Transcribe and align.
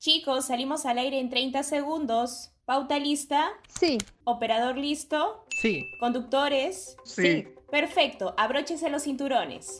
Chicos, 0.00 0.46
salimos 0.46 0.86
al 0.86 0.96
aire 0.96 1.20
en 1.20 1.28
30 1.28 1.62
segundos. 1.62 2.52
¿Pauta 2.64 2.98
lista? 2.98 3.50
Sí. 3.68 3.98
¿Operador 4.24 4.78
listo? 4.78 5.44
Sí. 5.60 5.84
¿Conductores? 6.00 6.96
Sí. 7.04 7.46
Perfecto, 7.70 8.34
abróchese 8.38 8.88
los 8.88 9.02
cinturones. 9.02 9.76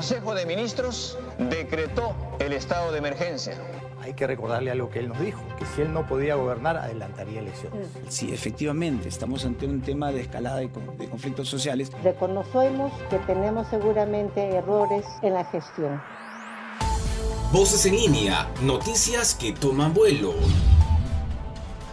Consejo 0.00 0.34
de 0.34 0.46
Ministros 0.46 1.18
decretó 1.50 2.14
el 2.38 2.54
estado 2.54 2.90
de 2.90 2.96
emergencia. 2.96 3.52
Hay 4.00 4.14
que 4.14 4.26
recordarle 4.26 4.70
algo 4.70 4.88
que 4.88 4.98
él 5.00 5.08
nos 5.10 5.20
dijo, 5.20 5.42
que 5.58 5.66
si 5.66 5.82
él 5.82 5.92
no 5.92 6.06
podía 6.06 6.36
gobernar, 6.36 6.78
adelantaría 6.78 7.40
elecciones. 7.40 7.86
Sí, 8.08 8.32
efectivamente, 8.32 9.10
estamos 9.10 9.44
ante 9.44 9.66
un 9.66 9.82
tema 9.82 10.10
de 10.10 10.22
escalada 10.22 10.56
de, 10.56 10.70
con- 10.70 10.96
de 10.96 11.06
conflictos 11.06 11.50
sociales. 11.50 11.92
Reconocemos 12.02 12.90
que 13.10 13.18
tenemos 13.18 13.68
seguramente 13.68 14.56
errores 14.56 15.04
en 15.20 15.34
la 15.34 15.44
gestión. 15.44 16.00
Voces 17.52 17.84
en 17.84 17.96
línea, 17.96 18.48
noticias 18.62 19.34
que 19.34 19.52
toman 19.52 19.92
vuelo. 19.92 20.32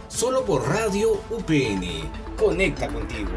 Solo 0.08 0.46
por 0.46 0.66
Radio 0.66 1.10
UPN. 1.28 2.08
Conecta 2.38 2.88
contigo. 2.88 3.28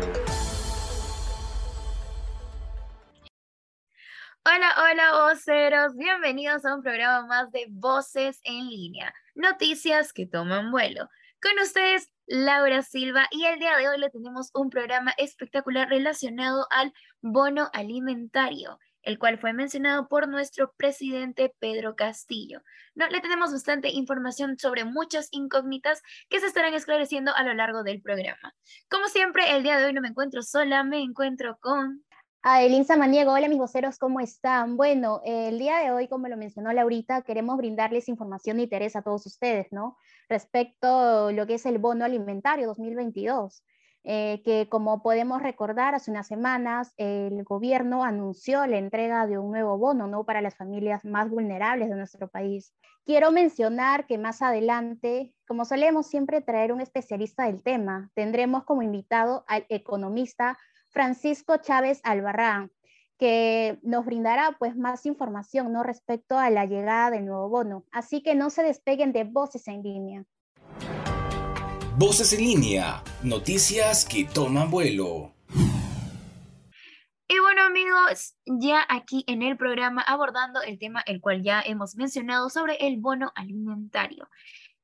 Hola, 4.91 5.23
voceros. 5.23 5.95
Bienvenidos 5.95 6.65
a 6.65 6.75
un 6.75 6.81
programa 6.81 7.25
más 7.25 7.51
de 7.53 7.65
Voces 7.69 8.41
en 8.43 8.67
línea. 8.67 9.13
Noticias 9.35 10.11
que 10.11 10.25
toman 10.25 10.69
vuelo. 10.69 11.07
Con 11.41 11.57
ustedes, 11.63 12.11
Laura 12.25 12.81
Silva, 12.81 13.25
y 13.31 13.45
el 13.45 13.57
día 13.57 13.77
de 13.77 13.87
hoy 13.87 13.97
le 13.97 14.09
tenemos 14.09 14.49
un 14.53 14.69
programa 14.69 15.13
espectacular 15.17 15.87
relacionado 15.87 16.67
al 16.71 16.91
bono 17.21 17.69
alimentario, 17.71 18.79
el 19.03 19.17
cual 19.17 19.39
fue 19.39 19.53
mencionado 19.53 20.09
por 20.09 20.27
nuestro 20.27 20.73
presidente 20.75 21.55
Pedro 21.59 21.95
Castillo. 21.95 22.61
No, 22.93 23.07
le 23.07 23.21
tenemos 23.21 23.53
bastante 23.53 23.91
información 23.91 24.59
sobre 24.59 24.83
muchas 24.83 25.29
incógnitas 25.31 26.01
que 26.27 26.41
se 26.41 26.47
estarán 26.47 26.73
esclareciendo 26.73 27.33
a 27.33 27.43
lo 27.43 27.53
largo 27.53 27.83
del 27.83 28.01
programa. 28.01 28.53
Como 28.89 29.07
siempre, 29.07 29.55
el 29.55 29.63
día 29.63 29.77
de 29.77 29.85
hoy 29.85 29.93
no 29.93 30.01
me 30.01 30.09
encuentro 30.09 30.41
sola, 30.41 30.83
me 30.83 31.01
encuentro 31.01 31.57
con 31.61 32.03
A 32.43 32.63
Elin 32.63 32.85
Samaniego, 32.85 33.33
hola 33.33 33.47
mis 33.47 33.59
voceros, 33.59 33.99
¿cómo 33.99 34.19
están? 34.19 34.75
Bueno, 34.75 35.21
el 35.23 35.59
día 35.59 35.77
de 35.77 35.91
hoy, 35.91 36.07
como 36.07 36.27
lo 36.27 36.37
mencionó 36.37 36.73
Laurita, 36.73 37.21
queremos 37.21 37.55
brindarles 37.55 38.09
información 38.09 38.57
de 38.57 38.63
interés 38.63 38.95
a 38.95 39.03
todos 39.03 39.27
ustedes, 39.27 39.67
¿no? 39.71 39.95
Respecto 40.27 41.27
a 41.27 41.31
lo 41.31 41.45
que 41.45 41.53
es 41.53 41.67
el 41.67 41.77
bono 41.77 42.03
alimentario 42.03 42.65
2022, 42.65 43.63
eh, 44.05 44.41
que 44.43 44.67
como 44.69 45.03
podemos 45.03 45.43
recordar, 45.43 45.93
hace 45.93 46.09
unas 46.09 46.25
semanas 46.25 46.95
el 46.97 47.43
gobierno 47.43 48.03
anunció 48.03 48.65
la 48.65 48.79
entrega 48.79 49.27
de 49.27 49.37
un 49.37 49.51
nuevo 49.51 49.77
bono, 49.77 50.07
¿no? 50.07 50.25
Para 50.25 50.41
las 50.41 50.55
familias 50.55 51.05
más 51.05 51.29
vulnerables 51.29 51.89
de 51.89 51.95
nuestro 51.95 52.27
país. 52.27 52.73
Quiero 53.05 53.31
mencionar 53.31 54.07
que 54.07 54.17
más 54.17 54.41
adelante, 54.41 55.31
como 55.47 55.63
solemos 55.63 56.07
siempre 56.07 56.41
traer 56.41 56.73
un 56.73 56.81
especialista 56.81 57.45
del 57.45 57.61
tema, 57.61 58.09
tendremos 58.15 58.63
como 58.63 58.81
invitado 58.81 59.43
al 59.47 59.63
economista 59.69 60.57
Francisco 60.91 61.57
Chávez 61.57 62.01
Albarrán, 62.03 62.71
que 63.17 63.79
nos 63.81 64.05
brindará 64.05 64.55
pues 64.59 64.75
más 64.75 65.05
información 65.05 65.71
¿no? 65.71 65.83
respecto 65.83 66.37
a 66.37 66.49
la 66.49 66.65
llegada 66.65 67.11
del 67.11 67.25
nuevo 67.25 67.49
bono. 67.49 67.85
Así 67.91 68.21
que 68.21 68.35
no 68.35 68.49
se 68.49 68.63
despeguen 68.63 69.13
de 69.13 69.23
voces 69.23 69.67
en 69.67 69.81
línea. 69.83 70.25
Voces 71.97 72.33
en 72.33 72.39
línea, 72.39 73.03
noticias 73.23 74.05
que 74.05 74.25
toman 74.25 74.69
vuelo. 74.69 75.33
Y 77.27 77.39
bueno 77.39 77.61
amigos, 77.61 78.35
ya 78.45 78.85
aquí 78.89 79.23
en 79.27 79.41
el 79.41 79.55
programa 79.55 80.01
abordando 80.01 80.61
el 80.61 80.77
tema 80.77 81.01
el 81.05 81.21
cual 81.21 81.43
ya 81.43 81.61
hemos 81.61 81.95
mencionado 81.95 82.49
sobre 82.49 82.75
el 82.85 82.97
bono 82.97 83.31
alimentario. 83.35 84.27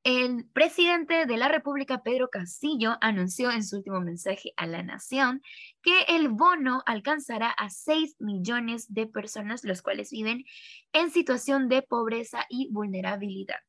El 0.09 0.45
presidente 0.53 1.25
de 1.25 1.35
la 1.35 1.49
República, 1.49 2.01
Pedro 2.01 2.29
Castillo, 2.29 2.95
anunció 3.01 3.51
en 3.51 3.61
su 3.61 3.75
último 3.75 3.99
mensaje 3.99 4.53
a 4.55 4.65
la 4.65 4.81
nación 4.81 5.41
que 5.81 6.03
el 6.07 6.29
bono 6.29 6.81
alcanzará 6.85 7.49
a 7.49 7.69
6 7.69 8.15
millones 8.19 8.85
de 8.93 9.07
personas, 9.07 9.65
los 9.65 9.81
cuales 9.81 10.11
viven 10.11 10.45
en 10.93 11.11
situación 11.11 11.67
de 11.67 11.81
pobreza 11.81 12.45
y 12.47 12.69
vulnerabilidad, 12.71 13.59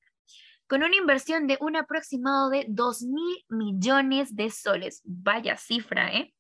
con 0.69 0.85
una 0.85 0.95
inversión 0.95 1.49
de 1.49 1.59
un 1.61 1.75
aproximado 1.75 2.51
de 2.51 2.67
2 2.69 3.03
mil 3.03 3.45
millones 3.49 4.37
de 4.37 4.51
soles. 4.51 5.03
Vaya 5.03 5.57
cifra, 5.57 6.15
¿eh? 6.15 6.33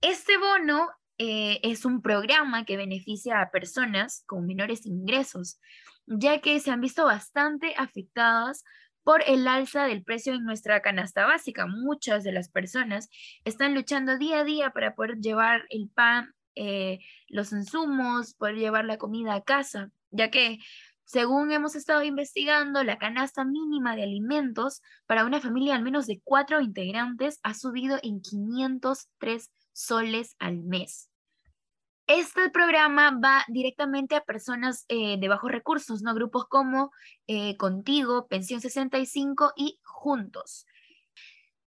Este 0.00 0.38
bono 0.38 0.88
eh, 1.18 1.60
es 1.62 1.84
un 1.84 2.00
programa 2.00 2.64
que 2.64 2.78
beneficia 2.78 3.42
a 3.42 3.50
personas 3.50 4.24
con 4.24 4.46
menores 4.46 4.86
ingresos, 4.86 5.60
ya 6.06 6.40
que 6.40 6.58
se 6.58 6.70
han 6.70 6.80
visto 6.80 7.04
bastante 7.04 7.74
afectadas 7.76 8.64
por 9.02 9.22
el 9.26 9.46
alza 9.48 9.84
del 9.84 10.02
precio 10.02 10.34
en 10.34 10.44
nuestra 10.44 10.80
canasta 10.82 11.26
básica. 11.26 11.66
Muchas 11.66 12.24
de 12.24 12.32
las 12.32 12.48
personas 12.48 13.08
están 13.44 13.74
luchando 13.74 14.18
día 14.18 14.40
a 14.40 14.44
día 14.44 14.70
para 14.70 14.94
poder 14.94 15.18
llevar 15.18 15.64
el 15.70 15.88
pan, 15.88 16.34
eh, 16.54 17.00
los 17.28 17.52
insumos, 17.52 18.34
poder 18.34 18.56
llevar 18.56 18.84
la 18.84 18.98
comida 18.98 19.34
a 19.34 19.42
casa, 19.42 19.90
ya 20.10 20.30
que 20.30 20.58
según 21.10 21.50
hemos 21.50 21.74
estado 21.74 22.04
investigando, 22.04 22.84
la 22.84 22.96
canasta 22.96 23.44
mínima 23.44 23.96
de 23.96 24.04
alimentos 24.04 24.80
para 25.06 25.24
una 25.24 25.40
familia 25.40 25.74
al 25.74 25.82
menos 25.82 26.06
de 26.06 26.20
cuatro 26.22 26.60
integrantes 26.60 27.40
ha 27.42 27.54
subido 27.54 27.98
en 28.04 28.20
503 28.20 29.50
soles 29.72 30.36
al 30.38 30.58
mes. 30.58 31.09
Este 32.12 32.50
programa 32.50 33.16
va 33.24 33.44
directamente 33.46 34.16
a 34.16 34.24
personas 34.24 34.84
eh, 34.88 35.16
de 35.20 35.28
bajos 35.28 35.52
recursos, 35.52 36.02
¿no? 36.02 36.12
Grupos 36.12 36.44
como 36.48 36.90
eh, 37.28 37.56
Contigo, 37.56 38.26
Pensión 38.26 38.60
65 38.60 39.52
y 39.54 39.78
Juntos. 39.84 40.66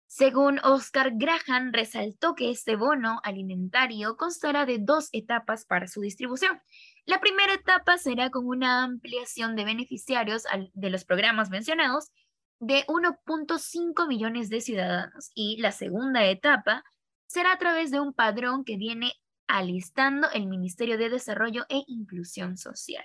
Según 0.07 0.61
Oscar 0.61 1.11
Graham, 1.17 1.73
resaltó 1.73 2.37
que 2.37 2.53
este 2.53 2.77
bono 2.77 3.19
alimentario 3.25 4.17
constará 4.17 4.65
de 4.65 4.79
dos 4.79 5.09
etapas 5.11 5.65
para 5.65 5.89
su 5.89 6.03
distribución. 6.03 6.61
La 7.05 7.19
primera 7.19 7.55
etapa 7.55 7.99
será 7.99 8.31
con 8.31 8.47
una 8.47 8.85
ampliación 8.85 9.57
de 9.57 9.65
beneficiarios 9.65 10.45
de 10.73 10.91
los 10.91 11.05
programas 11.05 11.51
mencionados 11.51 12.13
de 12.61 12.87
1.5 12.87 14.07
millones 14.07 14.51
de 14.51 14.61
ciudadanos 14.61 15.33
y 15.35 15.57
la 15.61 15.73
segunda 15.73 16.25
etapa 16.27 16.85
será 17.27 17.55
a 17.55 17.59
través 17.59 17.91
de 17.91 17.99
un 17.99 18.13
padrón 18.13 18.65
que 18.65 18.77
viene 18.77 19.15
alistando 19.49 20.31
el 20.31 20.47
Ministerio 20.47 20.99
de 20.99 21.09
Desarrollo 21.09 21.65
e 21.69 21.83
Inclusión 21.87 22.57
Social. 22.57 23.05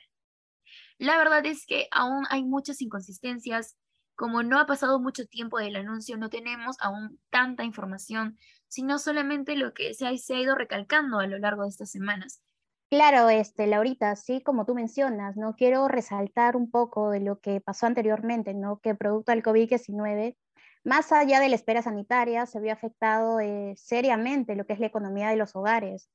La 0.97 1.17
verdad 1.17 1.45
es 1.45 1.65
que 1.65 1.87
aún 1.91 2.25
hay 2.29 2.43
muchas 2.43 2.81
inconsistencias. 2.81 3.77
Como 4.15 4.43
no 4.43 4.59
ha 4.59 4.67
pasado 4.67 4.99
mucho 4.99 5.25
tiempo 5.25 5.57
del 5.57 5.75
anuncio, 5.75 6.17
no 6.17 6.29
tenemos 6.29 6.77
aún 6.79 7.19
tanta 7.31 7.63
información, 7.63 8.37
sino 8.67 8.99
solamente 8.99 9.55
lo 9.55 9.73
que 9.73 9.95
se 9.95 10.05
ha, 10.05 10.13
ido 10.13 10.53
recalcando 10.53 11.19
a 11.19 11.25
lo 11.25 11.39
largo 11.39 11.63
de 11.63 11.69
estas 11.69 11.89
semanas. 11.89 12.41
Claro, 12.89 13.27
este, 13.29 13.65
Laurita, 13.65 14.15
sí, 14.15 14.43
como 14.43 14.65
tú 14.65 14.75
mencionas, 14.75 15.35
¿no? 15.35 15.55
Quiero 15.55 15.87
resaltar 15.87 16.55
un 16.55 16.69
poco 16.69 17.09
de 17.09 17.21
lo 17.21 17.39
que 17.39 17.59
pasó 17.59 17.87
anteriormente, 17.87 18.53
¿no? 18.53 18.79
Que 18.79 18.93
producto 18.93 19.31
del 19.31 19.41
COVID-19, 19.41 20.37
más 20.83 21.11
allá 21.11 21.39
de 21.39 21.49
la 21.49 21.55
espera 21.55 21.81
sanitaria, 21.81 22.45
se 22.45 22.59
vio 22.59 22.71
afectado 22.71 23.39
eh, 23.39 23.73
seriamente 23.77 24.55
lo 24.55 24.65
que 24.65 24.73
es 24.73 24.79
la 24.79 24.87
economía 24.87 25.29
de 25.29 25.37
los 25.37 25.55
hogares. 25.55 26.09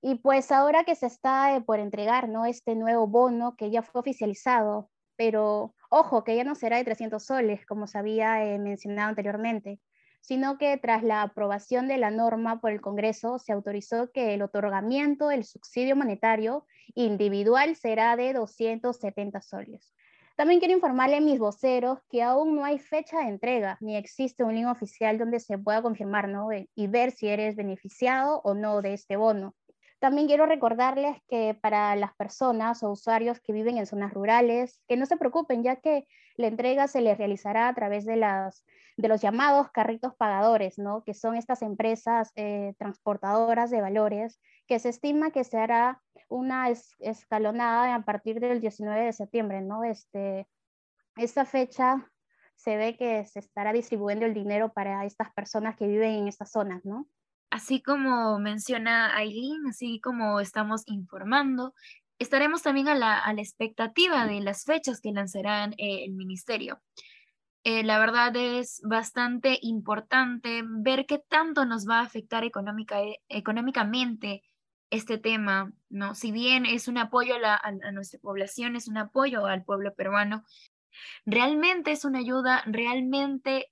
Y 0.00 0.16
pues 0.16 0.52
ahora 0.52 0.84
que 0.84 0.94
se 0.94 1.06
está 1.06 1.56
eh, 1.56 1.60
por 1.60 1.80
entregar, 1.80 2.28
¿no? 2.28 2.46
Este 2.46 2.76
nuevo 2.76 3.06
bono 3.06 3.56
que 3.56 3.70
ya 3.70 3.82
fue 3.82 4.00
oficializado, 4.00 4.90
pero 5.16 5.74
ojo, 5.90 6.22
que 6.22 6.36
ya 6.36 6.44
no 6.44 6.54
será 6.54 6.76
de 6.76 6.84
300 6.84 7.24
soles, 7.24 7.66
como 7.66 7.86
se 7.86 7.98
había 7.98 8.44
eh, 8.44 8.58
mencionado 8.58 9.08
anteriormente, 9.08 9.80
sino 10.20 10.58
que 10.58 10.76
tras 10.76 11.02
la 11.02 11.22
aprobación 11.22 11.88
de 11.88 11.98
la 11.98 12.10
norma 12.10 12.60
por 12.60 12.70
el 12.70 12.80
Congreso 12.80 13.38
se 13.38 13.52
autorizó 13.52 14.10
que 14.12 14.34
el 14.34 14.42
otorgamiento 14.42 15.28
del 15.28 15.44
subsidio 15.44 15.96
monetario 15.96 16.66
individual 16.94 17.74
será 17.76 18.14
de 18.16 18.34
270 18.34 19.40
soles. 19.40 19.92
También 20.36 20.60
quiero 20.60 20.74
informarle 20.74 21.16
a 21.16 21.20
mis 21.20 21.40
voceros 21.40 21.98
que 22.08 22.22
aún 22.22 22.54
no 22.54 22.64
hay 22.64 22.78
fecha 22.78 23.18
de 23.18 23.28
entrega, 23.28 23.76
ni 23.80 23.96
existe 23.96 24.44
un 24.44 24.54
link 24.54 24.68
oficial 24.68 25.18
donde 25.18 25.40
se 25.40 25.58
pueda 25.58 25.82
confirmar 25.82 26.28
¿no? 26.28 26.48
Y 26.76 26.86
ver 26.86 27.10
si 27.10 27.26
eres 27.26 27.56
beneficiado 27.56 28.40
o 28.44 28.54
no 28.54 28.80
de 28.80 28.94
este 28.94 29.16
bono. 29.16 29.56
También 29.98 30.28
quiero 30.28 30.46
recordarles 30.46 31.16
que 31.28 31.58
para 31.60 31.96
las 31.96 32.14
personas 32.14 32.82
o 32.82 32.90
usuarios 32.90 33.40
que 33.40 33.52
viven 33.52 33.78
en 33.78 33.86
zonas 33.86 34.12
rurales, 34.12 34.80
que 34.86 34.96
no 34.96 35.06
se 35.06 35.16
preocupen, 35.16 35.64
ya 35.64 35.76
que 35.76 36.06
la 36.36 36.46
entrega 36.46 36.86
se 36.86 37.00
les 37.00 37.18
realizará 37.18 37.68
a 37.68 37.74
través 37.74 38.04
de, 38.04 38.14
las, 38.14 38.64
de 38.96 39.08
los 39.08 39.20
llamados 39.20 39.70
carritos 39.72 40.14
pagadores, 40.14 40.78
¿no? 40.78 41.02
que 41.02 41.14
son 41.14 41.34
estas 41.36 41.62
empresas 41.62 42.30
eh, 42.36 42.74
transportadoras 42.78 43.70
de 43.70 43.80
valores, 43.80 44.40
que 44.68 44.78
se 44.78 44.90
estima 44.90 45.32
que 45.32 45.42
se 45.42 45.58
hará 45.58 46.00
una 46.28 46.70
es, 46.70 46.94
escalonada 47.00 47.96
a 47.96 48.04
partir 48.04 48.38
del 48.38 48.60
19 48.60 49.04
de 49.04 49.12
septiembre. 49.12 49.62
¿no? 49.62 49.82
Este, 49.82 50.46
esta 51.16 51.44
fecha 51.44 52.08
se 52.54 52.76
ve 52.76 52.96
que 52.96 53.24
se 53.24 53.40
estará 53.40 53.72
distribuyendo 53.72 54.26
el 54.26 54.34
dinero 54.34 54.72
para 54.72 55.04
estas 55.04 55.32
personas 55.32 55.74
que 55.74 55.88
viven 55.88 56.12
en 56.12 56.28
estas 56.28 56.52
zonas, 56.52 56.84
¿no? 56.84 57.06
Así 57.50 57.80
como 57.82 58.38
menciona 58.38 59.16
Aileen, 59.16 59.66
así 59.68 60.00
como 60.00 60.40
estamos 60.40 60.82
informando, 60.86 61.74
estaremos 62.18 62.62
también 62.62 62.88
a 62.88 62.94
la, 62.94 63.22
expectativa 63.38 64.26
de 64.26 64.40
las 64.40 64.64
fechas 64.64 65.00
que 65.00 65.12
lanzarán 65.12 65.72
eh, 65.78 66.04
el 66.04 66.12
ministerio. 66.12 66.80
Eh, 67.64 67.82
la 67.82 67.98
verdad 67.98 68.34
es 68.36 68.80
bastante 68.84 69.58
importante 69.62 70.62
ver 70.64 71.06
qué 71.06 71.18
tanto 71.18 71.64
nos 71.64 71.88
va 71.88 72.00
a 72.00 72.04
afectar 72.04 72.44
económica, 72.44 72.98
económicamente 73.28 74.42
este 74.90 75.18
tema, 75.18 75.72
¿no? 75.90 76.14
Si 76.14 76.32
bien 76.32 76.66
es 76.66 76.88
un 76.88 76.98
apoyo 76.98 77.34
a, 77.44 77.92
nuestra 77.92 78.18
población, 78.20 78.76
es 78.76 78.88
un 78.88 78.96
apoyo 78.96 79.46
al 79.46 79.64
pueblo 79.64 79.94
peruano, 79.94 80.44
realmente 81.26 81.92
es 81.92 82.04
una 82.04 82.20
ayuda, 82.20 82.62
realmente 82.66 83.70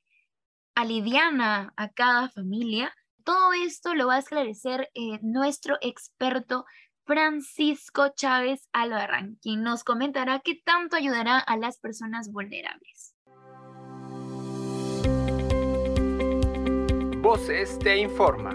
aliviana 0.75 1.73
a 1.77 1.89
cada 1.89 2.29
familia. 2.29 2.95
Todo 3.27 3.53
esto 3.55 3.97
lo 3.97 4.07
va 4.07 4.15
a 4.15 4.19
esclarecer 4.21 4.89
eh, 4.95 5.19
nuestro 5.21 5.79
experto 5.81 6.65
Francisco 7.05 8.11
Chávez 8.15 8.69
Albarrán, 8.73 9.37
quien 9.43 9.65
nos 9.65 9.83
comentará 9.83 10.41
qué 10.45 10.63
tanto 10.65 10.95
ayudará 10.95 11.41
a 11.41 11.57
las 11.57 11.81
personas 11.81 12.31
vulnerables. 12.31 13.17
Voces 17.21 17.77
te 17.81 17.99
informa. 17.99 18.53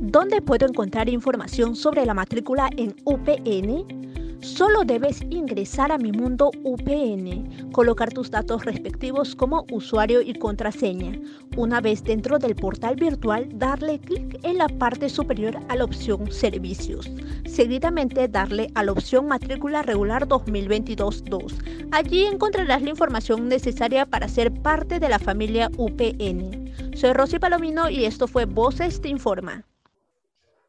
¿Dónde 0.00 0.40
puedo 0.40 0.68
encontrar 0.68 1.08
información 1.08 1.74
sobre 1.74 2.06
la 2.06 2.14
matrícula 2.14 2.70
en 2.76 2.94
UPN? 3.04 4.29
Solo 4.40 4.84
debes 4.84 5.20
ingresar 5.28 5.92
a 5.92 5.98
Mi 5.98 6.12
Mundo 6.12 6.50
UPN, 6.64 7.70
colocar 7.72 8.10
tus 8.10 8.30
datos 8.30 8.64
respectivos 8.64 9.36
como 9.36 9.66
usuario 9.70 10.22
y 10.22 10.32
contraseña. 10.32 11.18
Una 11.58 11.82
vez 11.82 12.02
dentro 12.02 12.38
del 12.38 12.54
portal 12.54 12.96
virtual, 12.96 13.48
darle 13.58 13.98
clic 13.98 14.40
en 14.42 14.56
la 14.56 14.68
parte 14.68 15.10
superior 15.10 15.58
a 15.68 15.76
la 15.76 15.84
opción 15.84 16.32
Servicios. 16.32 17.10
Seguidamente, 17.44 18.28
darle 18.28 18.70
a 18.74 18.82
la 18.82 18.92
opción 18.92 19.26
Matrícula 19.26 19.82
Regular 19.82 20.26
2022-2. 20.26 21.88
Allí 21.90 22.24
encontrarás 22.24 22.80
la 22.80 22.90
información 22.90 23.46
necesaria 23.46 24.06
para 24.06 24.26
ser 24.26 24.52
parte 24.62 24.98
de 24.98 25.08
la 25.10 25.18
familia 25.18 25.70
UPN. 25.76 26.96
Soy 26.96 27.12
Rosy 27.12 27.38
Palomino 27.38 27.90
y 27.90 28.06
esto 28.06 28.26
fue 28.26 28.46
Voces 28.46 29.02
Te 29.02 29.08
Informa. 29.08 29.64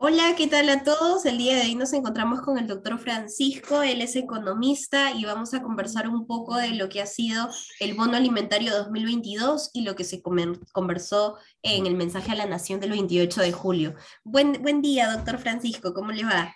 Hola, 0.03 0.33
¿qué 0.35 0.47
tal 0.47 0.67
a 0.69 0.81
todos? 0.81 1.27
El 1.27 1.37
día 1.37 1.55
de 1.57 1.61
hoy 1.61 1.75
nos 1.75 1.93
encontramos 1.93 2.41
con 2.41 2.57
el 2.57 2.65
doctor 2.65 2.97
Francisco, 2.97 3.83
él 3.83 4.01
es 4.01 4.15
economista 4.15 5.11
y 5.11 5.25
vamos 5.25 5.53
a 5.53 5.61
conversar 5.61 6.07
un 6.07 6.25
poco 6.25 6.55
de 6.55 6.71
lo 6.71 6.89
que 6.89 7.03
ha 7.03 7.05
sido 7.05 7.49
el 7.79 7.93
bono 7.93 8.17
alimentario 8.17 8.75
2022 8.75 9.69
y 9.75 9.83
lo 9.83 9.95
que 9.95 10.03
se 10.03 10.23
conversó 10.23 11.37
en 11.61 11.85
el 11.85 11.95
mensaje 11.95 12.31
a 12.31 12.35
la 12.35 12.47
nación 12.47 12.79
del 12.79 12.89
28 12.89 13.41
de 13.41 13.51
julio. 13.51 13.93
Buen, 14.23 14.53
buen 14.63 14.81
día, 14.81 15.07
doctor 15.15 15.37
Francisco, 15.37 15.93
¿cómo 15.93 16.11
le 16.11 16.23
va? 16.23 16.51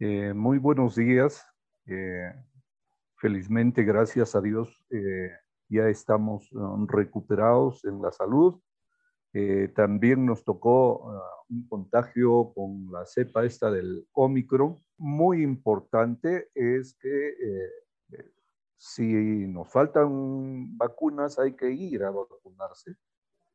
Eh, 0.00 0.32
muy 0.34 0.58
buenos 0.58 0.96
días. 0.96 1.46
Eh, 1.86 2.34
felizmente, 3.18 3.84
gracias 3.84 4.34
a 4.34 4.40
Dios, 4.40 4.84
eh, 4.90 5.30
ya 5.68 5.88
estamos 5.88 6.50
recuperados 6.88 7.84
en 7.84 8.02
la 8.02 8.10
salud 8.10 8.60
eh, 9.32 9.72
también 9.74 10.24
nos 10.24 10.42
tocó 10.44 11.10
ah, 11.10 11.44
un 11.50 11.68
contagio 11.68 12.52
con 12.54 12.90
la 12.90 13.04
cepa 13.04 13.44
esta 13.44 13.70
del 13.70 14.06
Omicron. 14.12 14.82
Muy 14.96 15.42
importante 15.42 16.50
es 16.54 16.94
que 16.94 17.28
eh, 17.28 17.70
eh, 18.12 18.32
si 18.76 19.04
nos 19.04 19.70
faltan 19.70 20.76
vacunas 20.76 21.38
hay 21.38 21.54
que 21.54 21.70
ir 21.70 22.04
a 22.04 22.10
vacunarse. 22.10 22.96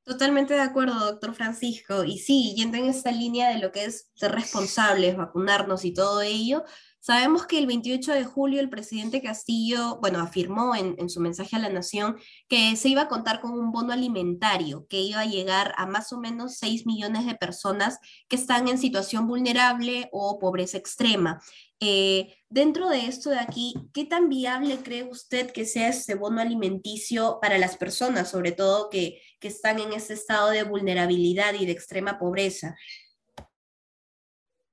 Totalmente 0.04 0.54
de 0.54 0.60
acuerdo, 0.60 1.00
doctor 1.00 1.34
Francisco. 1.34 2.04
Y 2.04 2.18
sí, 2.18 2.54
yendo 2.56 2.78
en 2.78 2.86
esta 2.86 3.12
línea 3.12 3.50
de 3.50 3.60
lo 3.60 3.72
que 3.72 3.86
es 3.86 4.12
ser 4.16 4.34
responsables, 4.34 5.16
vacunarnos 5.16 5.86
y 5.86 5.94
todo 5.94 6.22
ello, 6.22 6.66
Sabemos 7.06 7.48
que 7.48 7.60
el 7.60 7.68
28 7.68 8.14
de 8.14 8.24
julio 8.24 8.62
el 8.62 8.70
presidente 8.70 9.22
Castillo, 9.22 9.98
bueno, 10.00 10.22
afirmó 10.22 10.74
en, 10.74 11.10
su 11.10 11.20
mensaje 11.20 11.58
a 11.58 11.60
la 11.60 11.68
nación 11.68 12.16
que 12.48 12.78
se 12.78 12.88
iba 12.88 13.02
a 13.02 13.08
contar 13.10 13.42
con 13.42 13.52
un 13.60 13.74
bono 13.74 13.92
alimentario 13.92 14.88
que 14.88 15.02
iba 15.02 15.20
a 15.20 15.26
llegar 15.26 15.74
a 15.76 15.86
más 15.86 16.14
o 16.14 16.22
menos 16.22 16.60
6 16.60 16.86
millones 16.86 17.26
de 17.26 17.36
personas 17.36 18.00
que 18.30 18.38
están 18.38 18.70
en 18.70 18.78
situación 18.78 19.28
vulnerable 19.28 20.08
o 20.14 20.40
pobreza 20.40 20.78
extrema. 20.78 21.42
Eh, 21.82 22.38
dentro 22.48 22.88
de 22.88 23.08
esto 23.08 23.32
de 23.32 23.40
aquí, 23.40 23.74
¿qué 23.94 24.06
tan 24.06 24.30
viable 24.30 24.78
cree 24.78 25.04
usted 25.04 25.52
que 25.52 25.66
sea 25.66 25.90
este 25.90 26.16
bono 26.16 26.40
alimenticio 26.40 27.40
para 27.42 27.58
las 27.58 27.76
personas, 27.76 28.30
sobre 28.30 28.54
todo 28.54 28.90
que, 28.90 29.20
están 29.42 29.80
en 29.80 29.92
ese 29.92 30.14
estado 30.14 30.52
de 30.52 30.64
vulnerabilidad 30.64 31.54
y 31.60 31.66
de 31.66 31.74
extrema 31.74 32.18
pobreza? 32.18 32.78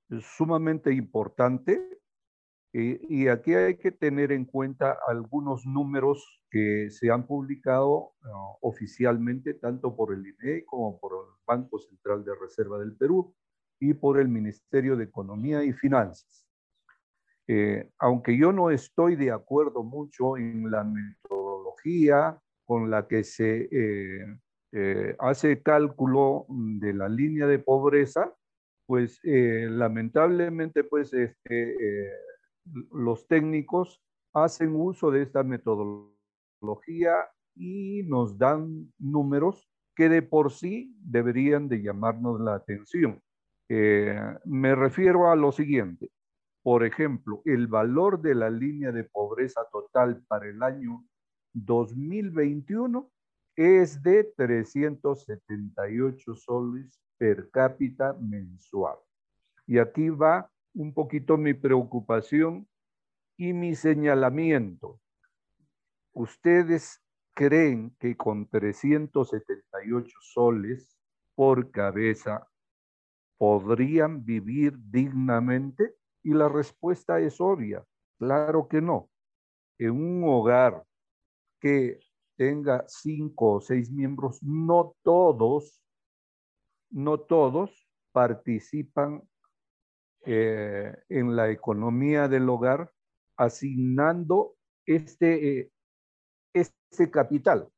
Es 0.08 0.24
sumamente 0.36 0.94
importante 0.94 1.99
eh, 2.72 3.00
y 3.08 3.26
aquí 3.26 3.54
hay 3.54 3.76
que 3.78 3.90
tener 3.90 4.30
en 4.30 4.44
cuenta 4.44 4.96
algunos 5.08 5.66
números 5.66 6.40
que 6.50 6.88
se 6.90 7.10
han 7.10 7.26
publicado 7.26 8.12
ah, 8.22 8.56
oficialmente 8.60 9.54
tanto 9.54 9.96
por 9.96 10.14
el 10.14 10.24
INE 10.24 10.64
como 10.64 11.00
por 11.00 11.12
el 11.12 11.34
Banco 11.44 11.80
Central 11.80 12.24
de 12.24 12.32
Reserva 12.40 12.78
del 12.78 12.96
Perú 12.96 13.34
y 13.80 13.94
por 13.94 14.20
el 14.20 14.28
Ministerio 14.28 14.96
de 14.96 15.04
Economía 15.04 15.64
y 15.64 15.72
Finanzas. 15.72 16.46
Eh, 17.48 17.90
aunque 17.98 18.38
yo 18.38 18.52
no 18.52 18.70
estoy 18.70 19.16
de 19.16 19.32
acuerdo 19.32 19.82
mucho 19.82 20.36
en 20.36 20.70
la 20.70 20.84
metodología 20.84 22.38
con 22.64 22.88
la 22.88 23.08
que 23.08 23.24
se 23.24 23.68
eh, 23.72 25.16
hace 25.18 25.60
cálculo 25.60 26.46
de 26.48 26.94
la 26.94 27.08
línea 27.08 27.48
de 27.48 27.58
pobreza, 27.58 28.32
pues 28.86 29.20
lamentablemente 29.24 30.84
pues 30.84 31.12
este, 31.12 31.76
los 32.64 33.26
técnicos 33.26 34.02
hacen 34.32 34.74
uso 34.74 35.10
de 35.10 35.22
esta 35.22 35.42
metodología 35.42 37.14
y 37.54 38.02
nos 38.04 38.38
dan 38.38 38.92
números 38.98 39.68
que 39.94 40.08
de 40.08 40.22
por 40.22 40.52
sí 40.52 40.94
deberían 41.00 41.68
de 41.68 41.82
llamarnos 41.82 42.40
la 42.40 42.54
atención. 42.54 43.20
Eh, 43.68 44.18
me 44.44 44.74
refiero 44.74 45.30
a 45.30 45.36
lo 45.36 45.52
siguiente. 45.52 46.10
Por 46.62 46.84
ejemplo, 46.84 47.42
el 47.44 47.66
valor 47.66 48.20
de 48.20 48.34
la 48.34 48.50
línea 48.50 48.92
de 48.92 49.04
pobreza 49.04 49.62
total 49.72 50.22
para 50.26 50.48
el 50.48 50.62
año 50.62 51.04
2021 51.52 53.10
es 53.56 54.02
de 54.02 54.24
378 54.36 56.34
soles 56.34 57.00
per 57.18 57.50
cápita 57.50 58.14
mensual. 58.14 58.96
Y 59.66 59.78
aquí 59.78 60.08
va 60.08 60.50
un 60.74 60.94
poquito 60.94 61.36
mi 61.36 61.54
preocupación 61.54 62.68
y 63.36 63.52
mi 63.52 63.74
señalamiento. 63.74 65.00
¿Ustedes 66.12 67.02
creen 67.34 67.96
que 67.98 68.16
con 68.16 68.48
378 68.48 70.18
soles 70.20 70.98
por 71.34 71.70
cabeza 71.70 72.46
podrían 73.38 74.24
vivir 74.24 74.74
dignamente? 74.78 75.94
Y 76.22 76.34
la 76.34 76.48
respuesta 76.48 77.18
es 77.18 77.40
obvia, 77.40 77.84
claro 78.18 78.68
que 78.68 78.82
no. 78.82 79.08
En 79.78 79.92
un 79.92 80.22
hogar 80.24 80.84
que 81.58 81.98
tenga 82.36 82.84
cinco 82.88 83.52
o 83.52 83.60
seis 83.60 83.90
miembros, 83.90 84.42
no 84.42 84.94
todos, 85.02 85.82
no 86.90 87.18
todos 87.18 87.88
participan 88.12 89.22
eh, 90.24 90.94
en 91.08 91.36
la 91.36 91.50
economía 91.50 92.28
del 92.28 92.48
hogar 92.48 92.92
asignando 93.36 94.56
este, 94.86 95.60
eh, 95.60 95.72
este 96.54 97.10
capital. 97.10 97.68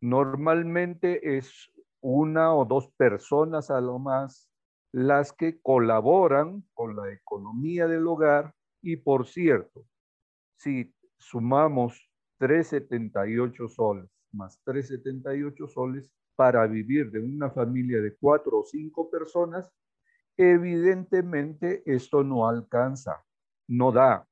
Normalmente 0.00 1.36
es 1.36 1.70
una 2.00 2.54
o 2.54 2.64
dos 2.64 2.90
personas 2.96 3.70
a 3.70 3.80
lo 3.80 3.98
más 3.98 4.50
las 4.92 5.32
que 5.32 5.60
colaboran 5.60 6.64
con 6.72 6.96
la 6.96 7.12
economía 7.12 7.86
del 7.86 8.06
hogar 8.06 8.54
y 8.82 8.96
por 8.96 9.26
cierto, 9.26 9.84
si 10.56 10.94
sumamos 11.18 12.08
378 12.38 13.68
soles 13.68 14.10
más 14.36 14.60
378 14.64 15.66
soles 15.66 16.10
para 16.36 16.66
vivir 16.66 17.10
de 17.10 17.20
una 17.20 17.50
familia 17.50 18.00
de 18.00 18.14
cuatro 18.16 18.60
o 18.60 18.64
cinco 18.64 19.10
personas, 19.10 19.72
Evidentemente 20.36 21.82
esto 21.86 22.22
no 22.22 22.48
alcanza, 22.48 23.24
no 23.68 23.90
da. 23.92 24.26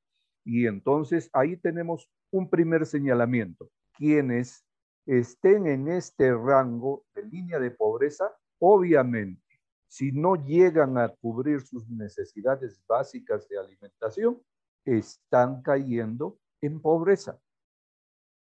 Y 0.44 0.66
entonces 0.66 1.30
ahí 1.32 1.56
tenemos 1.56 2.10
un 2.30 2.50
primer 2.50 2.84
señalamiento. 2.84 3.70
Quienes 3.92 4.64
estén 5.06 5.66
en 5.66 5.88
este 5.88 6.34
rango 6.34 7.04
de 7.14 7.24
línea 7.24 7.58
de 7.58 7.70
pobreza, 7.70 8.30
obviamente, 8.58 9.42
si 9.86 10.12
no 10.12 10.34
llegan 10.34 10.98
a 10.98 11.08
cubrir 11.08 11.60
sus 11.60 11.88
necesidades 11.88 12.82
básicas 12.86 13.48
de 13.48 13.58
alimentación, 13.58 14.42
están 14.84 15.62
cayendo 15.62 16.38
en 16.60 16.80
pobreza. 16.80 17.38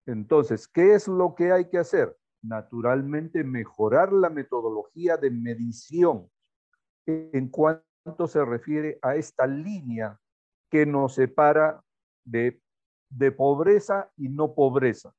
Entonces, 0.06 0.68
¿qué 0.68 0.96
es 0.96 1.08
lo 1.08 1.36
que 1.36 1.52
hay 1.52 1.70
que 1.70 1.78
hacer? 1.78 2.18
Naturalmente, 2.42 3.44
mejorar 3.44 4.12
la 4.12 4.30
metodología 4.30 5.18
de 5.18 5.30
medición 5.30 6.30
en 7.06 7.50
cuanto 7.50 8.28
se 8.28 8.44
refiere 8.44 9.00
a 9.02 9.16
esta 9.16 9.48
línea 9.48 10.20
que 10.70 10.86
nos 10.86 11.16
separa 11.16 11.84
de, 12.24 12.62
de 13.10 13.32
pobreza 13.32 14.12
y 14.18 14.30
no 14.30 14.54
pobreza, 14.54 15.14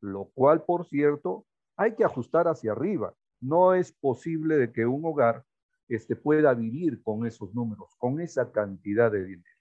lo 0.00 0.26
cual, 0.34 0.64
por 0.64 0.86
cierto, 0.86 1.46
hay 1.76 1.94
que 1.94 2.04
ajustar 2.04 2.48
hacia 2.48 2.72
arriba. 2.72 3.14
No 3.40 3.74
es 3.74 3.92
posible 3.92 4.56
de 4.56 4.72
que 4.72 4.86
un 4.86 5.04
hogar 5.04 5.44
este, 5.88 6.16
pueda 6.16 6.54
vivir 6.54 7.02
con 7.02 7.26
esos 7.26 7.54
números, 7.54 7.94
con 7.98 8.20
esa 8.20 8.50
cantidad 8.52 9.10
de 9.10 9.24
dinero. 9.24 9.56